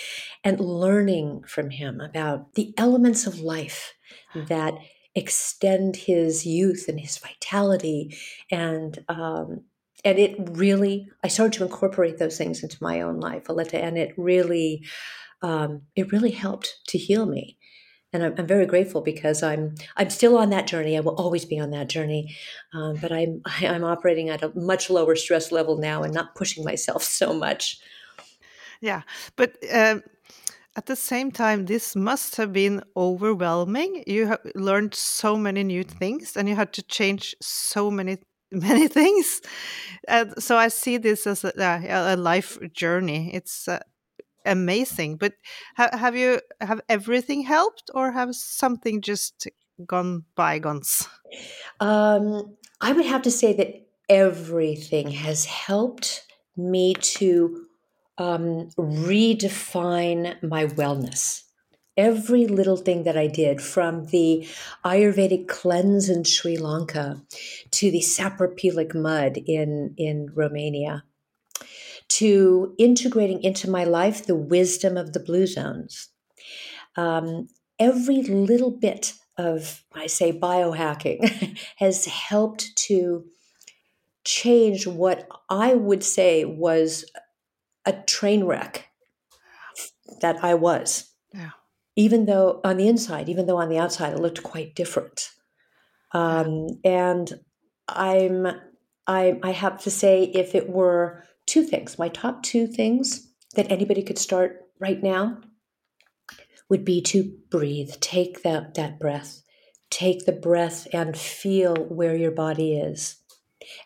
[0.44, 3.94] and learning from him about the elements of life
[4.34, 4.76] that
[5.14, 8.18] extend his youth and his vitality.
[8.52, 9.62] And um,
[10.06, 13.98] and it really i started to incorporate those things into my own life aletta and
[13.98, 14.86] it really
[15.42, 17.58] um, it really helped to heal me
[18.16, 20.98] and I'm, I'm, very grateful because I'm I'm still on that journey.
[20.98, 22.36] I will always be on that journey,
[22.74, 26.64] um, but I'm I'm operating at a much lower stress level now and not pushing
[26.64, 27.80] myself so much.
[28.82, 29.02] Yeah,
[29.36, 29.56] but.
[29.72, 30.04] Um,
[30.78, 34.04] at the same time, this must have been overwhelming.
[34.06, 38.18] You have learned so many new things, and you had to change so many
[38.52, 39.42] many things.
[40.08, 41.54] And so I see this as a,
[41.90, 43.34] a life journey.
[43.34, 43.80] It's uh,
[44.46, 45.18] amazing.
[45.18, 45.34] But
[45.78, 49.48] ha have you have everything helped, or have something just
[49.86, 51.08] gone bygones?
[51.80, 57.66] Um, I would have to say that everything has helped me to
[58.18, 61.42] um, redefine my wellness.
[61.98, 64.48] Every little thing that I did, from the
[64.84, 67.22] Ayurvedic cleanse in Sri Lanka
[67.72, 71.06] to the sapropelic mud in, in Romania,
[72.08, 76.10] to integrating into my life the wisdom of the blue zones.
[76.96, 77.48] Um,
[77.80, 83.26] every little bit of, I say, biohacking has helped to
[84.24, 87.06] change what I would say was
[87.86, 88.88] a train wreck
[90.22, 91.12] that I was.
[91.34, 91.52] Yeah.
[91.96, 95.30] Even though on the inside, even though on the outside it looked quite different.
[96.14, 97.32] Um, and
[97.88, 98.48] I'm
[99.08, 103.72] I, I have to say, if it were two things, my top two things that
[103.72, 105.40] anybody could start right now
[106.70, 107.92] would be to breathe.
[108.00, 109.42] Take that, that breath.
[109.90, 113.18] Take the breath and feel where your body is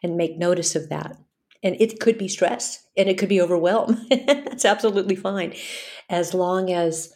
[0.01, 1.17] and make notice of that.
[1.61, 4.05] And it could be stress and it could be overwhelm.
[4.09, 5.53] That's absolutely fine.
[6.09, 7.13] As long as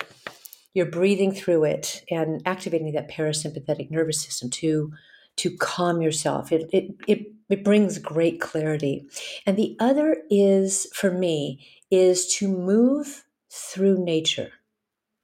[0.74, 4.92] you're breathing through it and activating that parasympathetic nervous system to
[5.36, 6.52] to calm yourself.
[6.52, 9.08] It, it, it, it brings great clarity.
[9.46, 14.52] And the other is, for me, is to move through nature.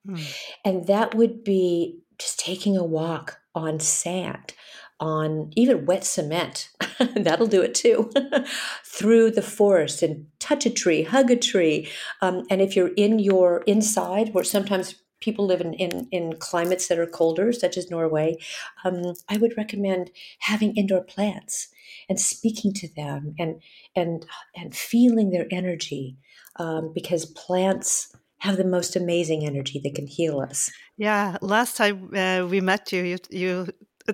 [0.05, 0.17] Hmm.
[0.63, 4.53] And that would be just taking a walk on sand,
[4.99, 6.69] on even wet cement.
[7.15, 8.11] That'll do it too.
[8.85, 11.89] through the forest and touch a tree, hug a tree.
[12.21, 16.87] Um, and if you're in your inside, where sometimes people live in, in, in climates
[16.87, 18.37] that are colder, such as Norway,
[18.83, 21.69] um, I would recommend having indoor plants
[22.07, 23.61] and speaking to them and
[23.95, 26.17] and and feeling their energy
[26.57, 30.71] um, because plants have the most amazing energy that can heal us.
[30.97, 33.67] Yeah, last time uh, we met you, you you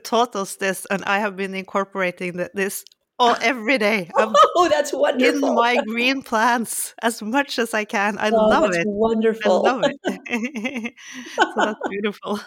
[0.03, 2.83] taught us this, and I have been incorporating that this
[3.17, 4.09] Oh, every day.
[4.17, 5.49] I'm oh, that's wonderful.
[5.49, 8.17] In my green plants as much as I can.
[8.17, 8.85] I oh, love it.
[8.87, 9.65] Wonderful.
[9.65, 10.93] I love it.
[11.35, 12.39] so that's beautiful.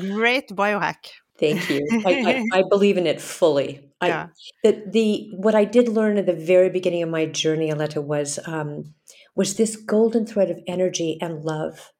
[0.00, 1.10] Great biohack.
[1.38, 1.86] Thank you.
[2.04, 3.88] I, I, I, believe in it fully.
[4.02, 4.28] Yeah.
[4.30, 4.30] I,
[4.64, 8.40] the, the what I did learn at the very beginning of my journey, Aletta, was
[8.46, 8.94] um,
[9.36, 11.92] was this golden thread of energy and love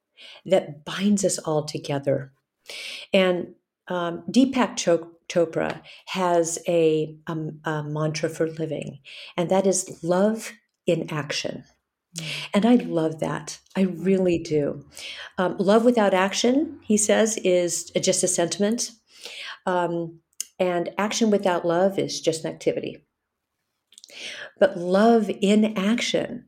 [0.45, 2.33] that binds us all together.
[3.13, 3.55] And
[3.87, 8.99] um, Deepak Chopra Chopra has a, um, a mantra for living,
[9.37, 10.53] and that is love
[10.87, 11.65] in action.
[12.55, 13.59] And I love that.
[13.77, 14.87] I really do.
[15.37, 18.91] Um, love without action, he says, is just a sentiment.
[19.67, 20.21] Um,
[20.59, 23.05] and action without love is just an activity.
[24.59, 26.47] But love in action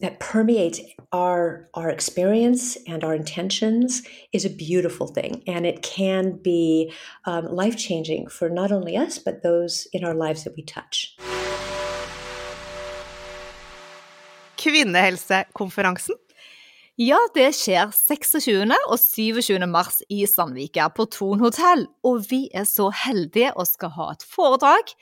[0.00, 0.80] that permeates
[1.12, 6.92] our our experience and our intentions is a beautiful thing and it can be
[7.26, 11.16] um, life changing for not only us but those in our lives that we touch
[14.60, 16.14] Kvinnehelsekonferansen?
[17.00, 18.74] Ja, det skjer 26.
[18.92, 19.66] og 27.
[19.66, 21.86] mars i Sandvika på Thon hotell.
[22.04, 24.92] Og vi er så heldige og skal ha et foredrag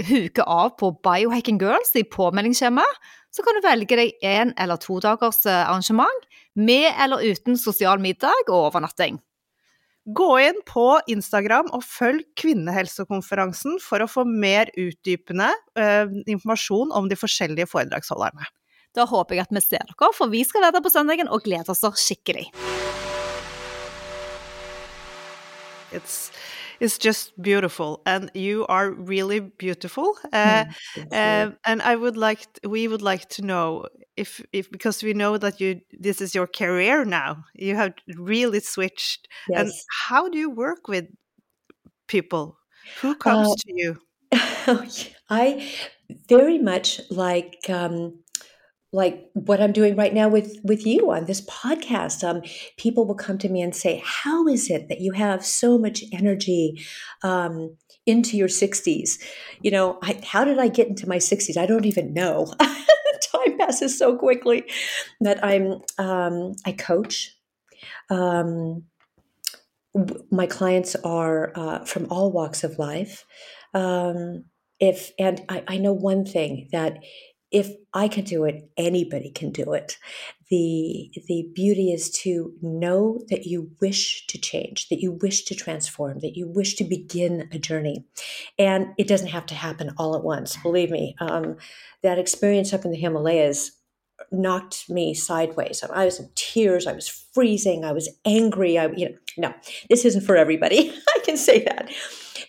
[0.08, 3.00] huke av på Biohacking Girls i påmeldingsskjemaet.
[3.34, 8.00] Så kan du velge deg en eller to dagers eh, arrangement, med eller uten sosial
[8.02, 9.20] middag og overnatting.
[10.16, 17.10] Gå inn på Instagram og følg Kvinnehelsekonferansen for å få mer utdypende eh, informasjon om
[17.10, 18.48] de forskjellige foredragsholderne.
[18.96, 21.44] Da håper jeg at vi ser dere, for vi skal være der på søndagen og
[21.44, 22.48] gleder oss skikkelig.
[25.92, 26.30] It's
[26.80, 30.16] is just beautiful, and you are really beautiful.
[30.32, 30.64] Uh,
[31.12, 35.12] uh, and I would like, to, we would like to know if, if because we
[35.12, 37.44] know that you this is your career now.
[37.54, 39.28] You have really switched.
[39.48, 39.60] Yes.
[39.60, 39.72] And
[40.08, 41.06] how do you work with
[42.06, 42.58] people?
[43.00, 43.96] Who comes uh, to you?
[45.30, 45.70] I
[46.28, 48.20] very much like um,
[48.92, 52.26] like what I'm doing right now with with you on this podcast.
[52.26, 52.42] Um,
[52.78, 56.02] people will come to me and say, "How is it that you have so much
[56.12, 56.80] energy
[57.22, 57.76] um,
[58.06, 59.20] into your 60s?"
[59.60, 61.56] You know, I, how did I get into my 60s?
[61.56, 62.52] I don't even know.
[62.60, 64.64] Time passes so quickly.
[65.20, 67.34] That I'm um, I coach.
[68.10, 68.84] Um,
[70.30, 73.24] my clients are uh, from all walks of life.
[73.74, 74.44] Um,
[74.80, 76.98] if and I, I know one thing that
[77.50, 79.98] if I can do it, anybody can do it.
[80.50, 85.54] The, the beauty is to know that you wish to change, that you wish to
[85.54, 88.04] transform, that you wish to begin a journey.
[88.58, 90.56] And it doesn't have to happen all at once.
[90.58, 91.56] Believe me, um,
[92.02, 93.72] that experience up in the Himalayas
[94.30, 95.82] knocked me sideways.
[95.82, 96.86] I was in tears.
[96.86, 97.84] I was freezing.
[97.84, 98.78] I was angry.
[98.78, 99.54] I, you know, no,
[99.88, 100.92] this isn't for everybody.
[101.08, 101.90] I can say that.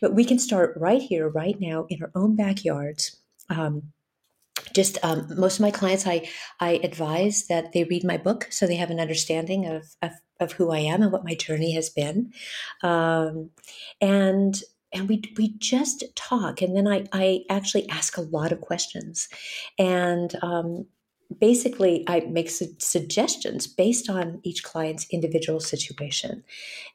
[0.01, 3.17] But we can start right here, right now, in our own backyards.
[3.49, 3.91] Um,
[4.73, 6.27] just um, most of my clients i
[6.59, 10.51] i advise that they read my book so they have an understanding of of, of
[10.53, 12.31] who i am and what my journey has been.
[12.83, 13.51] Um,
[14.01, 14.61] and
[14.93, 19.27] and we we just talk and then i i actually ask a lot of questions.
[19.77, 20.85] And um,
[21.39, 26.43] basically i make su- suggestions based on each client's individual situation.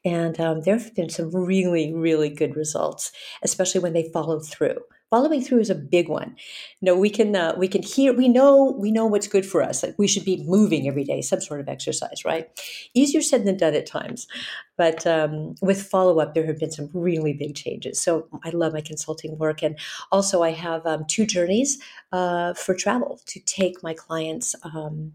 [0.03, 3.11] And um, there have been some really really good results
[3.43, 4.79] especially when they follow through
[5.15, 6.35] following through is a big one
[6.81, 9.63] you know we can uh, we can hear we know we know what's good for
[9.63, 12.49] us like we should be moving every day some sort of exercise right
[12.93, 14.27] easier said than done at times
[14.75, 18.81] but um, with follow-up there have been some really big changes so i love my
[18.81, 19.79] consulting work and
[20.11, 21.77] also i have um, two journeys
[22.11, 25.13] uh, for travel to take my clients um,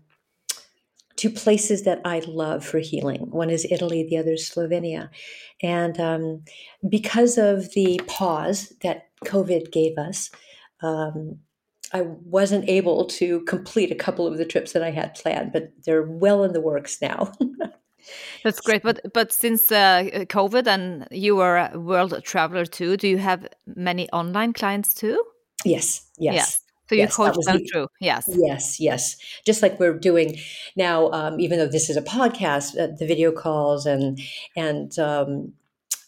[1.20, 3.30] to places that I love for healing.
[3.30, 5.10] One is Italy, the other is Slovenia.
[5.62, 6.44] And um,
[6.88, 10.30] because of the pause that COVID gave us,
[10.82, 11.38] um,
[11.92, 15.72] I wasn't able to complete a couple of the trips that I had planned, but
[15.84, 17.32] they're well in the works now.
[18.44, 18.82] That's great.
[18.82, 23.46] But but since uh, COVID and you are a world traveler too, do you have
[23.66, 25.22] many online clients too?
[25.64, 26.06] Yes.
[26.18, 26.34] Yes.
[26.34, 26.60] yes.
[26.88, 27.86] So you yes, coach them the, through.
[28.00, 28.28] Yes.
[28.28, 28.80] Yes.
[28.80, 29.16] Yes.
[29.44, 30.36] Just like we're doing
[30.76, 34.18] now, um, even though this is a podcast, uh, the video calls and
[34.56, 35.52] and um,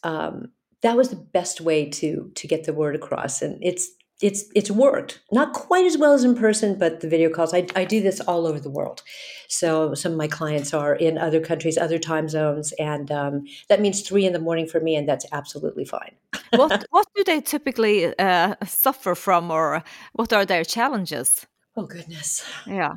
[0.02, 0.50] um,
[0.82, 3.42] that was the best way to to get the word across.
[3.42, 5.20] And it's it's it's worked.
[5.32, 8.20] Not quite as well as in person but the video calls I, I do this
[8.20, 9.02] all over the world.
[9.48, 13.80] So some of my clients are in other countries other time zones and um, that
[13.80, 16.14] means three in the morning for me and that's absolutely fine.
[16.52, 21.46] What what do they typically uh, suffer from or what are their challenges?
[21.76, 22.44] Oh goodness.
[22.66, 22.96] Yeah.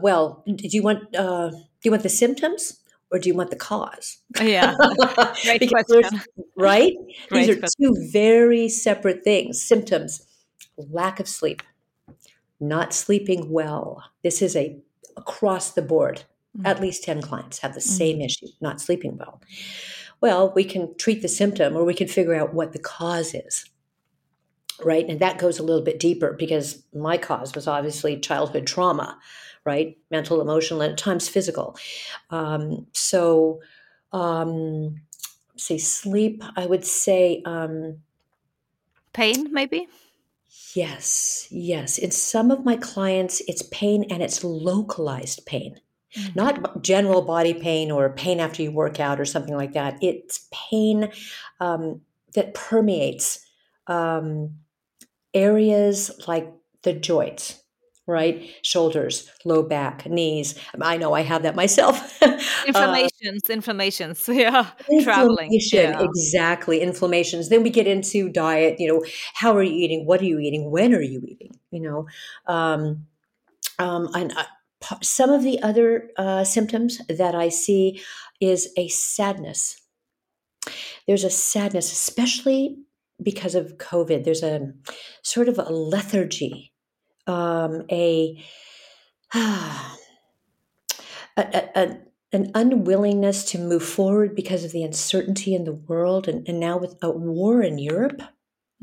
[0.00, 2.83] Well do you want uh, do you want the symptoms
[3.14, 4.18] or do you want the cause?
[4.42, 4.74] Yeah.
[5.58, 6.20] Because question.
[6.56, 6.94] right?
[7.30, 9.62] These are two very separate things.
[9.62, 10.26] Symptoms
[10.76, 11.62] lack of sleep,
[12.58, 14.02] not sleeping well.
[14.24, 14.76] This is a
[15.16, 16.24] across the board.
[16.58, 16.66] Mm.
[16.66, 19.40] At least 10 clients have the same issue, not sleeping well.
[20.20, 23.64] Well, we can treat the symptom or we can figure out what the cause is.
[24.82, 25.08] Right?
[25.08, 29.18] And that goes a little bit deeper because my cause was obviously childhood trauma,
[29.64, 29.96] right?
[30.10, 31.76] Mental, emotional, and at times physical.
[32.30, 33.60] Um, so,
[34.12, 35.02] um,
[35.56, 37.98] say sleep, I would say um,
[39.14, 39.86] Pain, maybe?
[40.74, 41.98] yes, yes.
[41.98, 45.80] In some of my clients, it's pain and it's localized pain,
[46.34, 49.98] not general body pain or pain after you work out or something like that.
[50.02, 51.10] It's pain
[51.60, 52.00] um,
[52.34, 53.46] that permeates
[53.86, 54.56] um,
[55.34, 57.60] areas like the joints.
[58.06, 60.56] Right, shoulders, low back, knees.
[60.78, 62.18] I know I have that myself.
[62.24, 64.28] Uh, Inflammations, inflammations.
[64.32, 64.66] Yeah.
[65.02, 65.52] Traveling.
[65.52, 66.02] Inflammation, Yeah.
[66.02, 66.80] exactly.
[66.80, 67.48] Inflammations.
[67.48, 68.76] Then we get into diet.
[68.78, 69.04] You know,
[69.34, 70.04] how are you eating?
[70.06, 70.70] What are you eating?
[70.70, 71.52] When are you eating?
[71.70, 72.06] You know,
[72.46, 73.06] um,
[73.78, 74.44] um, and uh,
[75.02, 78.02] some of the other uh, symptoms that I see
[78.40, 79.80] is a sadness.
[81.06, 82.78] There's a sadness, especially
[83.24, 84.24] because of COVID.
[84.24, 84.72] There's a
[85.22, 86.72] sort of a lethargy,
[87.26, 88.42] um, a,
[89.34, 89.84] a,
[91.36, 91.98] a, a
[92.32, 96.76] an unwillingness to move forward because of the uncertainty in the world and, and now
[96.76, 98.20] with a war in Europe.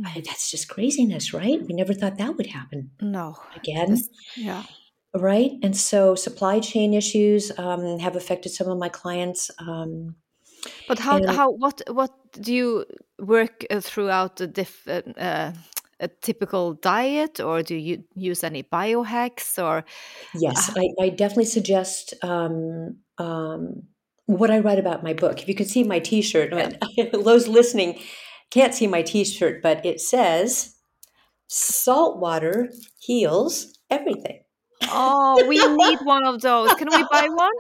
[0.06, 1.62] I- that's just craziness, right?
[1.62, 3.36] We never thought that would happen No.
[3.56, 3.98] again,
[4.38, 4.64] yeah.
[5.14, 5.52] right?
[5.62, 9.52] And so supply chain issues um, have affected some of my clients.
[9.60, 10.16] Um,
[10.88, 12.86] But how And- how what what do you
[13.20, 15.52] work uh, throughout the diff, uh, uh,
[16.00, 19.84] a typical diet, or do you use any biohacks, or
[20.36, 23.84] yes, I, I definitely suggest um, um,
[24.26, 25.42] what I write about my book.
[25.42, 26.54] If you could see my T-shirt,
[27.14, 28.00] those listening
[28.50, 30.76] can't see my T-shirt, but it says
[31.48, 34.42] "Salt water heals everything."
[34.90, 36.74] Oh, we need one of those?
[36.76, 37.52] Can we buy one?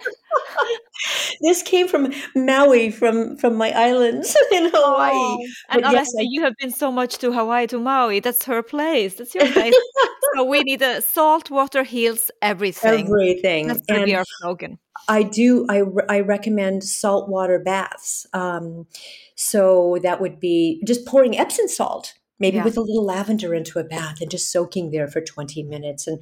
[1.42, 5.12] this came from Maui, from from my islands in Hawaii.
[5.14, 8.20] Oh, and But yes, Alessia, I- you have been so much to Hawaii to Maui.
[8.20, 9.16] That's her place.
[9.16, 9.74] That's your place.
[10.36, 13.06] so we need a salt water heals everything.
[13.06, 13.68] Everything.
[13.68, 14.80] That's gonna And be our slogan.
[15.08, 15.66] I do.
[15.70, 18.28] I, I recommend saltwater baths.
[18.34, 18.86] Um,
[19.36, 22.64] so that would be just pouring Epsom salt, maybe Yeah.
[22.64, 26.22] with a little lavender into a bath, and just soaking there for twenty minutes and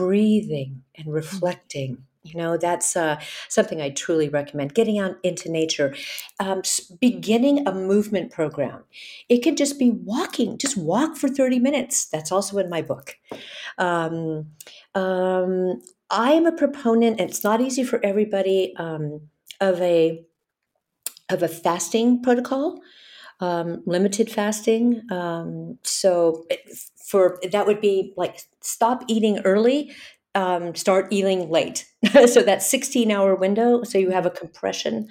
[0.00, 2.04] breathing and reflecting.
[2.22, 4.74] You know, that's uh, something I truly recommend.
[4.74, 5.94] Getting out into nature,
[6.38, 6.62] um,
[7.00, 8.84] beginning a movement program.
[9.28, 10.58] It could just be walking.
[10.58, 12.06] Just walk for thirty minutes.
[12.06, 13.16] That's also in my book.
[13.78, 14.52] Um,
[14.94, 15.80] um,
[16.10, 19.22] I am a proponent, and it's not easy for everybody, um,
[19.60, 20.22] of a
[21.30, 22.80] of a fasting protocol,
[23.40, 25.02] um, limited fasting.
[25.10, 26.46] Um, so
[27.06, 29.92] for that would be like stop eating early,
[30.34, 31.86] um, start eating late.
[32.26, 33.82] so that sixteen hour window.
[33.82, 35.08] So you have a compression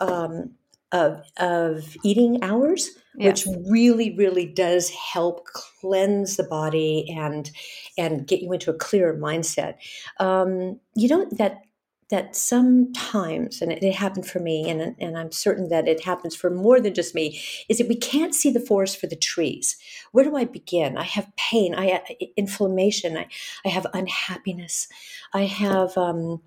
[0.00, 0.52] um,
[0.92, 3.44] of of eating hours Yes.
[3.44, 5.44] which really really does help
[5.80, 7.50] cleanse the body and
[7.96, 9.74] and get you into a clearer mindset
[10.20, 11.62] um, you know that
[12.10, 16.34] that sometimes and it, it happened for me and, and i'm certain that it happens
[16.34, 17.38] for more than just me
[17.68, 19.76] is that we can't see the forest for the trees.
[20.12, 20.96] Where do i begin?
[20.96, 21.74] I have pain.
[21.74, 22.04] I have
[22.36, 23.16] inflammation.
[23.16, 23.26] I,
[23.64, 24.88] I have unhappiness.
[25.32, 26.42] I have um,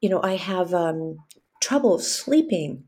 [0.00, 1.18] you know i have um,
[1.60, 2.84] trouble sleeping.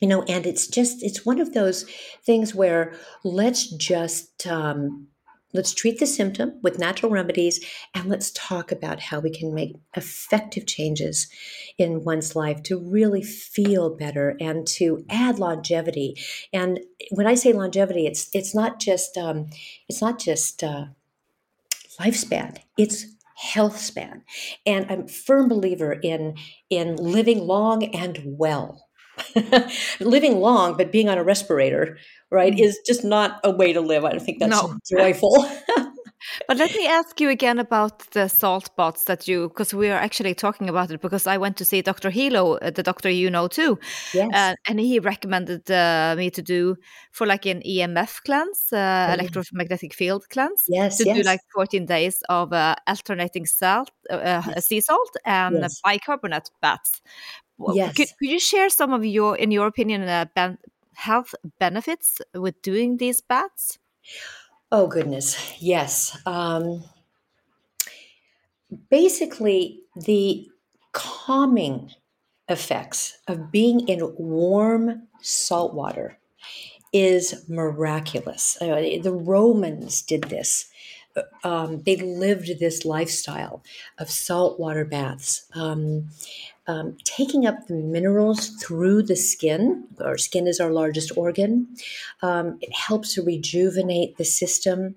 [0.00, 1.84] You know and it's just it's one of those
[2.22, 2.94] things where
[3.24, 5.08] let's just um,
[5.52, 9.76] let's treat the symptom with natural remedies and let's talk about how we can make
[9.96, 11.28] effective changes
[11.78, 16.16] in one's life to really feel better and to add longevity.
[16.52, 16.80] And
[17.10, 19.46] when i say longevity it's it's not just um,
[19.88, 20.86] it's not just uh,
[21.98, 24.22] lifespan it's health span.
[24.66, 26.36] And i'm a firm believer in
[26.70, 28.87] in living long and well
[30.00, 31.96] living long but being on a respirator
[32.30, 32.60] right Mm.
[32.60, 34.76] is just not a way to live i don't think that's No.
[34.90, 35.46] joyful
[36.48, 39.98] But let me ask you again about the salt bots that you, because we are
[39.98, 41.00] actually talking about it.
[41.00, 42.10] Because I went to see Dr.
[42.10, 43.78] Hilo, uh, the doctor you know too,
[44.12, 46.76] yes uh, and he recommended uh, me to do
[47.12, 49.12] for like an EMF cleanse, uh, Oh.
[49.14, 54.42] electromagnetic field cleanse, yes to yes do like 14 days of uh, alternating salt, uh,
[54.46, 54.66] Yes.
[54.66, 55.80] sea salt, and Yes.
[55.84, 57.00] bicarbonate baths.
[57.66, 57.94] Yes.
[57.94, 60.58] Could, could you share some of your, in your opinion, uh, ben-
[60.94, 63.78] health benefits with doing these baths?
[64.72, 66.16] Oh goodness, yes.
[66.26, 66.84] Um,
[68.90, 70.48] basically, the
[70.92, 71.92] calming
[72.48, 76.18] effects of being in warm salt water
[76.92, 78.58] is miraculous.
[78.60, 80.70] Uh, the Romans did this.
[81.16, 83.62] Uh, Um, they lived this lifestyle
[83.98, 86.10] of saltwater baths, um,
[86.68, 89.84] um, taking up the minerals through the skin.
[90.04, 91.66] Our skin is our largest organ.
[92.22, 94.96] Um, it helps to rejuvenate the system.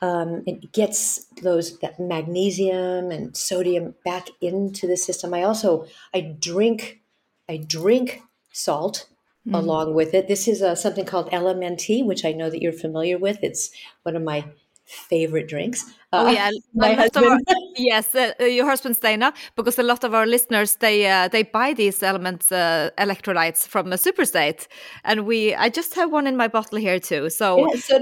[0.00, 5.34] Um, it gets those that magnesium and sodium back into the system.
[5.34, 7.00] I also I drink
[7.48, 8.22] I drink
[8.52, 9.08] salt
[9.52, 10.26] along with it.
[10.26, 13.38] This is uh, something called LMNT, which I know that you're familiar with.
[13.42, 13.70] It's
[14.02, 14.44] one of my
[14.84, 15.84] favorite drinks.
[16.18, 17.46] Oh Uh, yeah, my of our- husband.
[17.76, 21.42] yes, uh, uh, your husband Steinar, because a lot of our listeners they uh, they
[21.42, 24.66] buy these elements uh, electrolytes from a superstate,
[25.04, 27.30] and we I just have one in my bottle here too.
[27.30, 27.98] So Yeah, so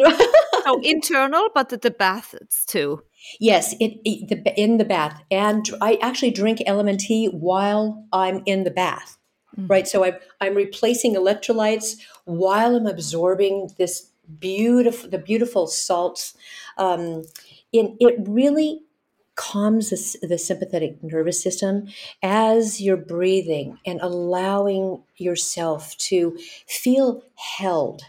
[0.65, 3.03] so internal, but the baths too.
[3.41, 8.65] Yes, it, it the, in the bath, and I actually drink LMNT while I'm in
[8.65, 9.19] the bath.
[9.57, 11.95] Right, so I'm I'm replacing electrolytes
[12.25, 14.11] while I'm absorbing this
[14.41, 16.35] beautiful the beautiful salts.
[16.77, 17.23] Um,
[17.75, 18.81] in it really
[19.35, 21.89] calms the, the sympathetic nervous system
[22.22, 28.03] as you're breathing and allowing yourself to feel held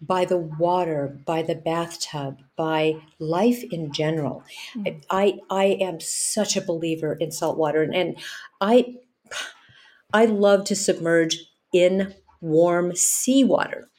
[0.00, 4.42] by the water, by the bathtub, by life in general.
[4.74, 4.82] Hmm.
[5.10, 8.16] I I am such a believer in salt water, and, and
[8.60, 8.96] I
[10.12, 11.38] I love to submerge
[11.72, 13.90] in warm seawater.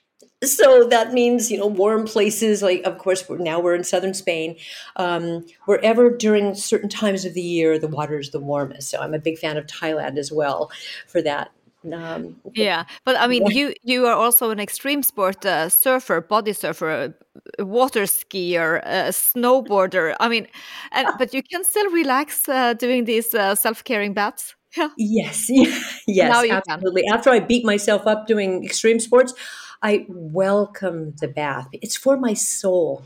[0.43, 4.13] So that means you know warm places like of course we're, now we're in southern
[4.13, 4.55] Spain,
[4.95, 8.89] um, wherever during certain times of the year the water is the warmest.
[8.89, 10.71] So I'm a big fan of Thailand as well
[11.07, 11.51] for that.
[11.93, 16.53] Um, Yeah, but I mean, you you are also an extreme sport uh, surfer, body
[16.53, 17.13] surfer,
[17.59, 20.15] uh, water skier, uh, snowboarder.
[20.19, 20.47] I mean,
[20.91, 24.55] and but you can still relax uh, doing these uh, self-caring baths.
[24.77, 24.89] Yeah.
[24.97, 25.47] Yes,
[26.07, 26.79] yes, Now you can.
[26.79, 27.03] absolutely.
[27.11, 29.33] After I beat myself up doing extreme sports,
[29.81, 31.67] I welcome the bath.
[31.71, 33.03] It's for my soul,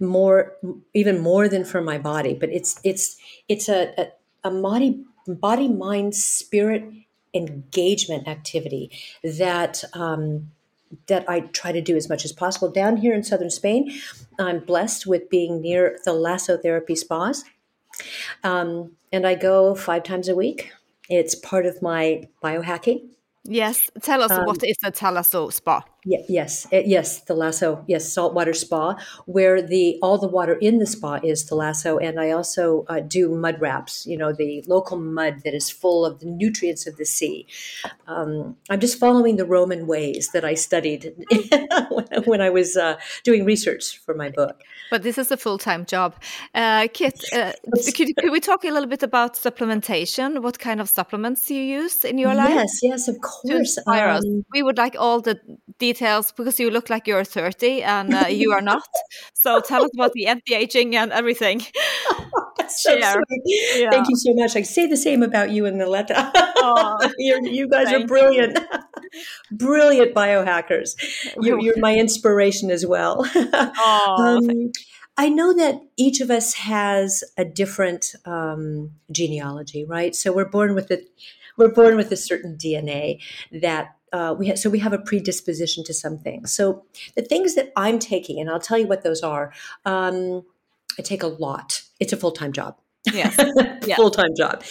[0.00, 0.56] more
[0.94, 2.34] even more than for my body.
[2.34, 3.16] But it's it's
[3.48, 6.84] it's a a, a body body mind spirit
[7.34, 8.90] engagement activity
[9.22, 9.84] that.
[9.92, 10.50] Um,
[11.08, 12.70] that I try to do as much as possible.
[12.70, 13.92] Down here in southern Spain,
[14.38, 17.44] I'm blessed with being near Thalassotherapy spas.
[18.44, 20.72] Um, and I go five times a week.
[21.08, 23.08] It's part of my biohacking.
[23.44, 23.90] Yes.
[24.02, 25.82] Tell us what is the Thalasso spa?
[26.06, 28.94] Ye- yes, yes, Thalasso, yes, saltwater spa,
[29.26, 33.28] where the all the water in the spa is Thalasso, and I also uh, do
[33.28, 34.06] mud wraps.
[34.06, 37.48] You know, the local mud that is full of the nutrients of the sea.
[38.06, 41.12] Um, I'm just following the Roman ways that I studied
[42.24, 44.60] when, I was uh, doing research for my book.
[44.92, 46.14] But this is a full-time job.
[46.54, 47.52] Uh, Kit, uh,
[47.96, 50.40] could, could we talk a little bit about supplementation?
[50.40, 52.50] What kind of supplements you use in your life?
[52.50, 53.76] Yes, yes, of course.
[53.88, 55.40] Um, We would like all the
[55.78, 58.82] details because you look like you're 30 and uh, you are not.
[59.34, 61.62] So tell us about the anti-aging and everything.
[62.56, 62.94] That's so.
[62.94, 63.90] Yeah.
[63.90, 64.56] Thank you so much.
[64.56, 66.32] I say the same about you and Aletta.
[66.34, 68.58] Aw, You're, guys are brilliant.
[69.52, 70.96] brilliant biohackers.
[71.40, 73.24] You're, you're my inspiration as well.
[73.54, 74.72] Um,
[75.16, 80.14] I know that each of us has a different um, genealogy, right?
[80.14, 81.02] So we're born with a
[81.56, 83.20] we're born with a certain DNA
[83.50, 86.52] that uh, we ha- so we have a predisposition to some things.
[86.52, 86.84] So
[87.14, 89.52] the things that I'm taking, and I'll tell you what those are.
[89.84, 90.44] Um,
[90.98, 91.82] I take a lot.
[92.00, 92.76] It's a full time job.
[93.12, 93.36] Yes.
[93.86, 93.94] Yeah.
[93.94, 94.64] full time job.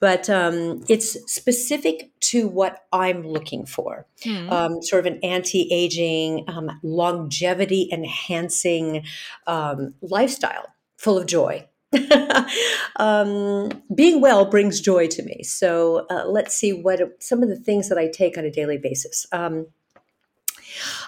[0.00, 4.06] But um, it's specific to what I'm looking for.
[4.22, 4.50] Hmm.
[4.50, 9.04] Um, sort of an anti aging, um, longevity enhancing
[9.46, 10.66] um, lifestyle
[10.98, 11.66] full of joy.
[12.96, 15.42] um, being well brings joy to me.
[15.42, 18.78] So uh, let's see what some of the things that I take on a daily
[18.78, 19.26] basis.
[19.32, 19.66] Um,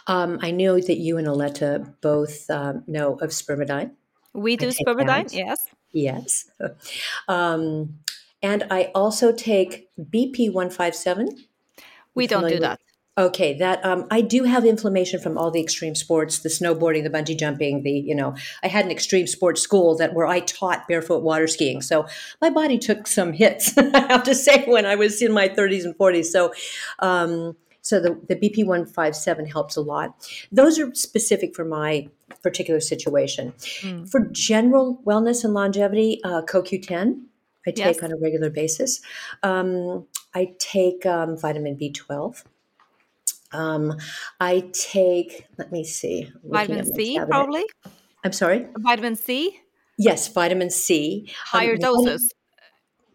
[0.07, 3.93] um, I know that you and Aletta both um, know of spermidine.
[4.33, 5.33] we do spermidine, that.
[5.33, 5.67] yes.
[5.93, 6.51] Yes.
[7.29, 7.99] Um,
[8.43, 11.47] and I also take BPC 157.
[12.15, 12.81] We don't do that.
[13.19, 17.11] Okay, that um, I do have inflammation from all the extreme sports, the snowboarding, the
[17.11, 20.89] bungee jumping, the you know, I had an extreme sports school that where I taught
[20.89, 21.83] barefoot water skiing.
[21.83, 22.07] So
[22.41, 25.85] my body took some hits, I have to say, when I was in my 30s
[25.85, 26.27] and 40s.
[26.27, 26.55] So
[27.01, 30.15] um, so the, the BPC 157 helps a lot.
[30.51, 32.09] Those are specific for my
[32.43, 33.53] particular situation.
[33.81, 34.09] Mm.
[34.09, 37.25] For general wellness and longevity, uh, CoQ10
[37.67, 38.03] I take Yes.
[38.03, 39.01] on a regular basis.
[39.43, 42.43] Um, I take um, vitamin B12.
[43.53, 43.97] Um,
[44.41, 46.31] I take, let me see.
[46.45, 47.31] Vitamin C, cabinet.
[47.31, 47.65] probably.
[48.25, 48.67] I'm sorry?
[48.79, 49.59] Vitamin C,
[49.99, 51.27] Yes, vitamin C.
[51.29, 52.35] Um, higher vitamin- doses.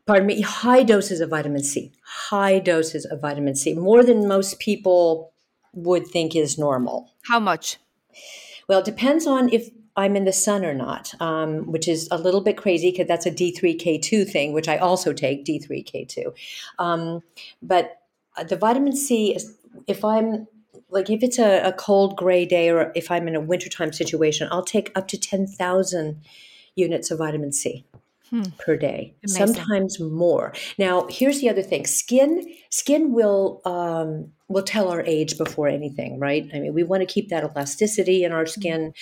[0.06, 1.92] pardon me, high doses of vitamin C.
[2.30, 5.34] High doses of vitamin C, more than most people
[5.74, 7.12] would think is normal.
[7.28, 7.78] How much?
[8.68, 12.18] Well, it depends on if I'm in the sun or not, um, which is a
[12.18, 16.34] little bit crazy because that's a D3K2 thing, which I also take D3K2.
[16.78, 17.22] Um,
[17.62, 17.98] but
[18.38, 19.57] uh, the vitamin C is,
[19.88, 20.48] if I'm
[20.90, 24.48] like, if it's a, a cold gray day or if I'm in a wintertime situation,
[24.52, 26.22] I'll take up to 10,000
[26.76, 27.86] units of vitamin C.
[28.30, 28.42] Hmm.
[28.60, 29.56] per day Amazing.
[29.56, 35.38] sometimes more now here's the other thing skin skin will um, will tell our age
[35.38, 38.50] before anything right i mean we want to keep that elasticity in our hmm.
[38.50, 38.94] skin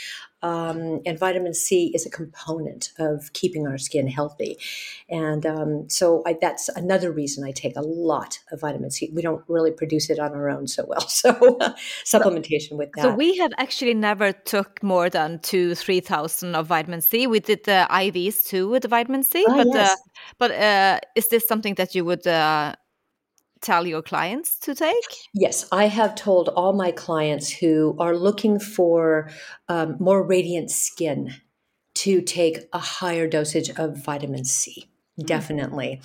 [0.45, 4.59] um, and vitamin C is a component of keeping our skin healthy.
[5.09, 9.09] And um, so I, that's another reason I take a lot of vitamin C.
[9.11, 11.07] We don't really produce it on our own so well.
[11.15, 11.31] So
[12.03, 13.01] supplementation with that.
[13.01, 17.25] So we have actually never took more than two, 3,000 of vitamin C.
[17.25, 19.45] We did the IVs too with the vitamin C.
[19.47, 19.91] Oh, but yes.
[19.91, 19.95] uh,
[20.37, 22.75] but uh, is this something that you would uh,
[23.65, 24.95] tell your clients to take?
[25.33, 29.29] Yes, I have told all my clients who are looking for
[29.67, 31.33] um, more radiant skin
[31.95, 34.87] to take a higher dosage of vitamin C.
[35.19, 35.25] Mm.
[35.27, 36.01] Definitely,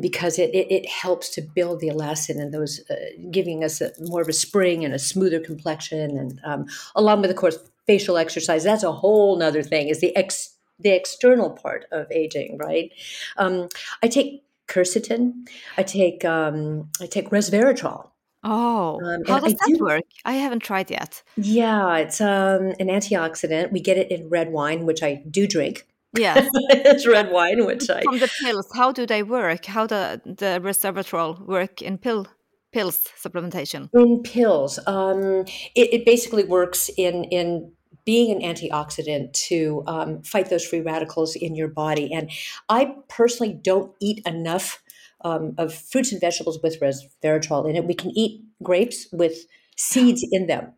[0.00, 2.94] because it, it, it, helps to build the elastin and those, uh,
[3.30, 7.30] giving us a, more of a spring and a smoother complexion, and um, along with,
[7.30, 7.56] of course,
[7.86, 8.64] facial exercise.
[8.64, 9.88] That's a whole nother thing.
[9.88, 12.92] Is the ex the external part of aging, right?
[13.36, 13.68] Um,
[14.02, 15.48] I take quercetin.
[15.76, 18.10] I take um, I take resveratrol.
[18.44, 20.04] Oh, um, how does I that do, work?
[20.24, 21.22] I haven't tried yet.
[21.36, 23.72] Yeah, it's um, an antioxidant.
[23.72, 25.86] We get it in red wine, which I do drink.
[26.16, 28.68] Yeah, it's red wine, which I from the pills.
[28.74, 29.66] How do they work?
[29.66, 32.26] How the the resveratrol work in pill
[32.72, 33.90] pills supplementation?
[33.92, 35.44] In pills, um,
[35.74, 37.72] it, it basically works in in
[38.08, 42.10] being an antioxidant to um, fight those free radicals in your body.
[42.10, 42.30] And
[42.70, 44.82] I personally don't eat enough
[45.26, 47.84] um, of fruits and vegetables with resveratrol in it.
[47.84, 49.44] We can eat grapes with
[49.76, 50.72] seeds in them.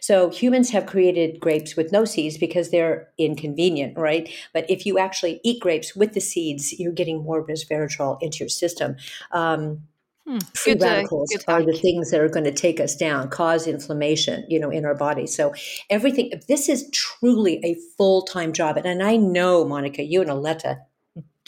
[0.00, 4.30] So humans have created grapes with no seeds because they're inconvenient, right?
[4.54, 8.48] But if you actually eat grapes with the seeds, you're getting more resveratrol into your
[8.48, 8.96] system.
[9.32, 9.82] Um,
[10.30, 10.38] Hmm.
[10.54, 13.66] Free good, radicals uh, are the things that are going to take us down, cause
[13.66, 15.26] inflammation, you know, in our body.
[15.26, 15.52] So
[15.88, 16.32] everything.
[16.46, 20.82] This is truly a full time job, and, and I know, Monica, you and Aletta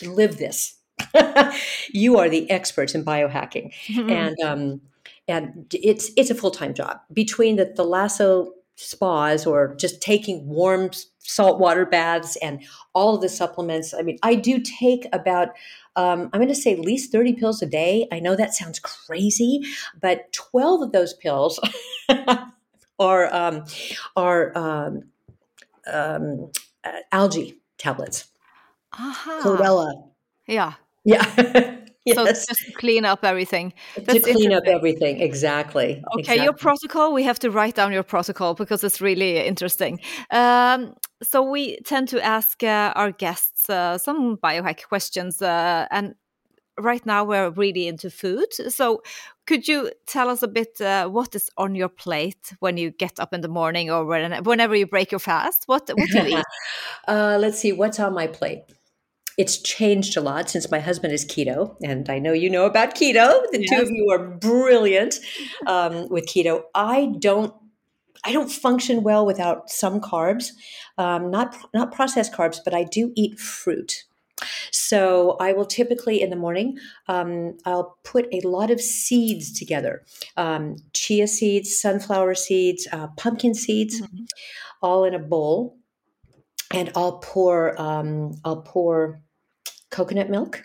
[0.03, 0.80] live this.
[1.93, 4.11] you are the experts in biohacking, mm-hmm.
[4.11, 4.80] and um,
[5.28, 10.91] and it's it's a full time job between the thalasso spas or just taking warm
[11.18, 12.64] saltwater baths and
[12.95, 13.95] all of the supplements.
[13.95, 15.51] I mean, I do take about
[15.97, 18.09] um, I'm going to say at least 30 pills a day.
[18.11, 19.62] I know that sounds crazy,
[20.01, 21.61] but 12 of those pills
[22.99, 23.64] are um,
[24.16, 25.03] are um,
[25.86, 26.51] um,
[26.84, 28.26] uh, algae tablets.
[28.93, 29.40] Uh-huh.
[29.43, 30.09] Chlorella.
[30.47, 30.74] Yeah.
[31.05, 31.78] Yeah.
[32.05, 32.16] Yes.
[32.16, 33.72] So just clean up everything.
[33.95, 36.03] That's to clean up everything, exactly.
[36.14, 36.45] Okay, exactly.
[36.45, 37.12] your protocol.
[37.12, 40.01] We have to write down your protocol because it's really interesting.
[40.32, 46.14] Um, so we tend to ask uh, our guests uh, some biohack questions, uh, and
[46.79, 48.53] right now we're really into food.
[48.53, 49.03] So
[49.47, 53.20] could you tell us a bit uh, what is on your plate when you get
[53.20, 55.64] up in the morning or whenever you break your fast?
[55.66, 56.45] What what do you eat?
[57.09, 58.62] Uh, let's see, what's on my plate
[59.39, 62.95] it's changed a lot since my husband is keto, and I know you know about
[62.95, 63.43] keto.
[63.51, 63.70] The yes.
[63.70, 65.20] two of you are brilliant
[65.66, 66.62] um, with keto.
[66.75, 67.55] I don't.
[68.25, 70.53] I don't function well without some carbs,
[70.99, 74.05] um, not not processed carbs, but I do eat fruit.
[74.73, 80.03] So I will typically in the morning, um, I'll put a lot of seeds together:
[80.37, 84.25] um, chia seeds, sunflower seeds, uh, pumpkin seeds, mm-hmm.
[84.83, 85.77] all in a bowl
[86.73, 89.20] and I'll pour um, I'll pour
[89.91, 90.64] coconut milk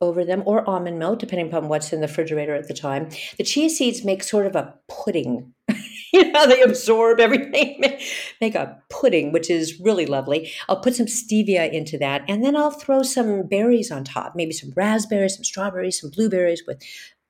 [0.00, 3.10] over them or almond milk, depending upon what's in the refrigerator at the time.
[3.36, 5.52] The chia seeds make sort of a pudding.
[6.12, 7.82] you know, they absorb everything,
[8.40, 10.52] make a pudding, which is really lovely.
[10.68, 14.52] I'll put some stevia into that, and then I'll throw some berries on top, maybe
[14.52, 16.82] some raspberries, some strawberries, some blueberries with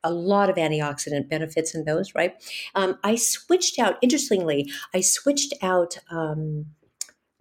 [0.02, 2.34] a lot of antioxidant benefits in those, right?
[2.74, 6.66] Um, I switched out, interestingly, I switched out um,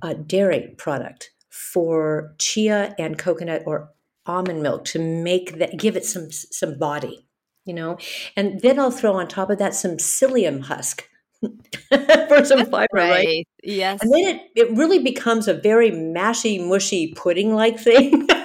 [0.02, 3.92] a dairy product for chia and coconut or
[4.26, 7.26] almond milk to make that give it some some body
[7.66, 7.98] you know
[8.36, 11.09] and then i'll throw on top of that some psyllium husk
[12.28, 13.10] for some fiber great.
[13.10, 14.02] right yes.
[14.02, 18.28] And then it, it really becomes a very mashy mushy pudding like thing.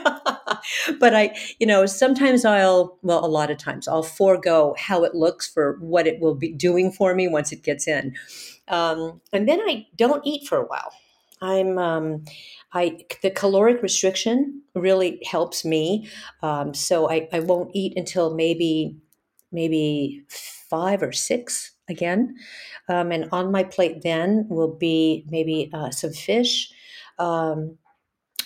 [0.99, 5.14] But i you know sometimes i'll well a lot of times i'll forego how it
[5.14, 8.14] looks for what it will be doing for me once it gets in.
[8.68, 10.92] Um, and then i don't eat for a while.
[11.42, 12.24] I'm um,
[12.72, 16.09] I the caloric restriction really helps me.
[16.42, 18.97] Um, so I, I won't eat until maybe
[19.53, 22.37] maybe five or six again.
[22.89, 26.72] Um, and on my plate then will be maybe uh, some fish,
[27.18, 27.78] um,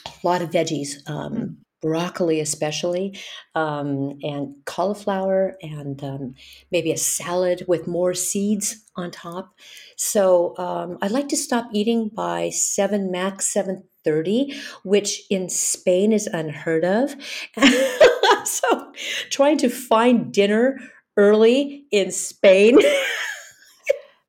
[0.07, 3.17] a lot of veggies, um, broccoli especially,
[3.55, 6.35] um, and cauliflower, and um,
[6.73, 9.55] maybe a salad with more seeds on top.
[9.97, 16.13] So um, I like to stop eating by seven max seven thirty, which in Spain
[16.13, 17.15] is unheard of.
[18.45, 18.93] so
[19.31, 20.79] trying to find dinner
[21.19, 22.79] early in Spain.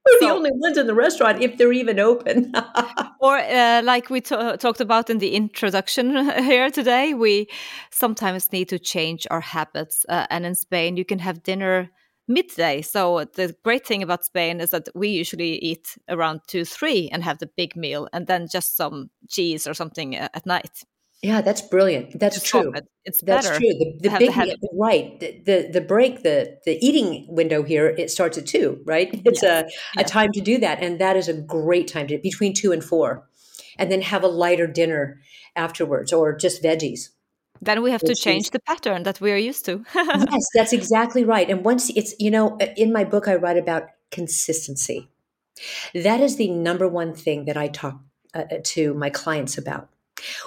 [0.06, 2.54] We're the only ones in the restaurant if they're even open.
[3.22, 7.48] Or, uh, like we ta- talked about in the introduction here today, we
[7.92, 10.06] sometimes need to change our habits.
[10.08, 11.90] Uh, and in Spain, you can have dinner
[12.30, 12.82] midday.
[12.82, 17.22] So the great thing about Spain is that we usually eat around two, three, and
[17.24, 20.86] have the big meal, and then just some cheese or something uh, at night.
[21.22, 22.18] Yeah, that's brilliant.
[22.20, 22.72] That's true.
[22.74, 22.88] it.
[23.04, 23.60] It's That's better.
[23.60, 23.70] true.
[23.70, 25.20] The, the big the right.
[25.20, 28.82] The, the the break the the eating window here it starts at two.
[28.86, 29.10] Right.
[29.26, 29.66] It's a
[29.98, 30.10] a Yes.
[30.10, 33.28] time to do that, and that is a great time to between two and four,
[33.78, 35.20] and then have a lighter dinner
[35.56, 37.10] afterwards, or just veggies.
[37.62, 39.84] Then we have to change is- the pattern that we are used to.
[39.96, 41.50] yes, that's exactly right.
[41.50, 45.10] And once it's you know in my book I write about consistency.
[45.94, 48.00] That is the number one thing that I talk
[48.34, 49.90] uh, to my clients about.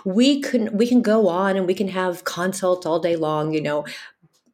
[0.05, 3.63] We can we can go on and we can have consults all day long, you
[3.63, 3.85] know,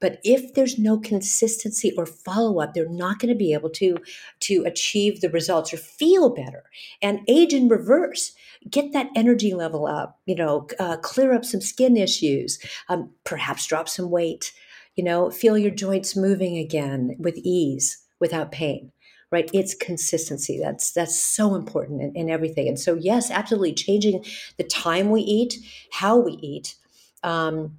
[0.01, 3.99] but if there's no consistency or follow up, they're not going to be able to
[4.41, 6.65] to achieve the results or feel better
[7.03, 8.33] and age in reverse.
[8.69, 12.59] Get that energy level up, you know, uh, clear up some skin issues,
[12.89, 14.53] um, perhaps drop some weight,
[14.95, 18.93] you know, feel your joints moving again with ease without pain
[19.31, 24.25] right it's consistency that's that's so important in, in everything and so yes absolutely changing
[24.57, 25.55] the time we eat
[25.93, 26.75] how we eat
[27.23, 27.77] um,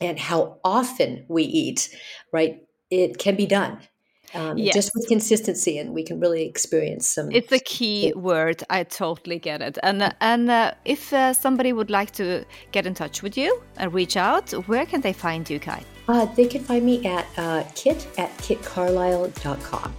[0.00, 1.94] and how often we eat
[2.32, 3.78] right it can be done
[4.34, 4.74] um, Yes.
[4.74, 8.64] just with consistency and we can really experience some It's a key word.
[8.68, 9.78] I totally get it.
[9.82, 13.62] And uh, and uh, if uh, somebody would like to get in touch with you
[13.76, 15.84] and reach out, where can they find you, Kit?
[16.08, 19.94] uh, they can find me at uh, kit at kitcarlisle.com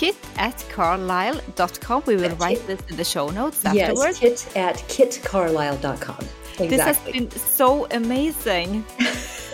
[0.00, 2.02] Kit at carlisle.com.
[2.06, 4.22] We will write this in the show notes afterwards.
[4.22, 6.22] yes kit at kitcarlisle.com
[6.60, 8.84] exactly This has been so amazing.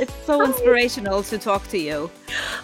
[0.02, 2.10] it's so inspirational to talk to you.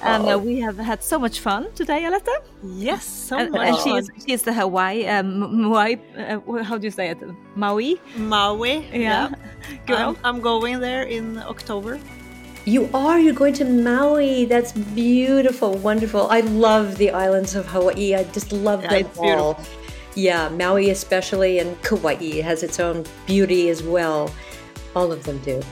[0.03, 0.39] And uh, Oh.
[0.39, 2.37] we have had so much fun today, Aletta.
[2.63, 4.05] Yes, so and, much and fun.
[4.17, 7.19] she's, she's the Hawaii, um, Maui, uh, how do you say it?
[7.57, 8.01] Maui?
[8.17, 8.75] Maui.
[8.93, 9.31] Yeah.
[9.87, 9.99] Girl.
[9.99, 11.99] I'm, I'm going there in October.
[12.67, 13.19] You are.
[13.19, 14.45] You're going to Maui.
[14.45, 16.29] That's beautiful, wonderful.
[16.31, 18.15] I love the islands of Hawaii.
[18.15, 19.61] I just love Yeah, them it's all.
[20.15, 24.31] Yeah, Maui especially, and Kauai has its own beauty as well.
[24.95, 25.63] All of them do.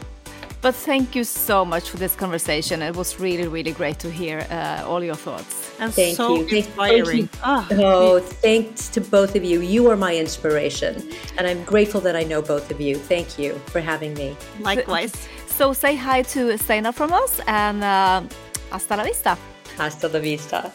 [0.60, 2.82] But thank you so much for this conversation.
[2.82, 5.70] It was really, really great to hear uh, all your thoughts.
[5.78, 6.48] And Thank so you.
[6.48, 7.28] Thank- thank you.
[7.44, 9.60] Ah, Oh, thanks to both of you.
[9.60, 12.96] You are my inspiration, and I'm grateful that I know both of you.
[12.96, 14.36] Thank you for having me.
[14.60, 15.14] likewise.
[15.58, 18.22] So say hi to Steinar from us and uh,
[18.70, 19.36] hasta la vista.
[19.76, 20.70] Hasta la vista.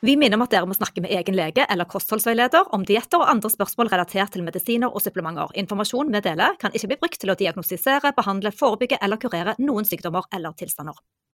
[0.00, 3.32] Vi minner om at dere må snakke med egen lege eller kostholdsveileder om dietter og
[3.32, 5.50] andre spørsmål relatert til medisiner og supplementer.
[5.58, 9.88] Informasjon vi deler kan ikke bli brukt til å diagnostisere, behandle, forebygge eller kurere noen
[9.88, 10.94] sykdommer eller tilstander.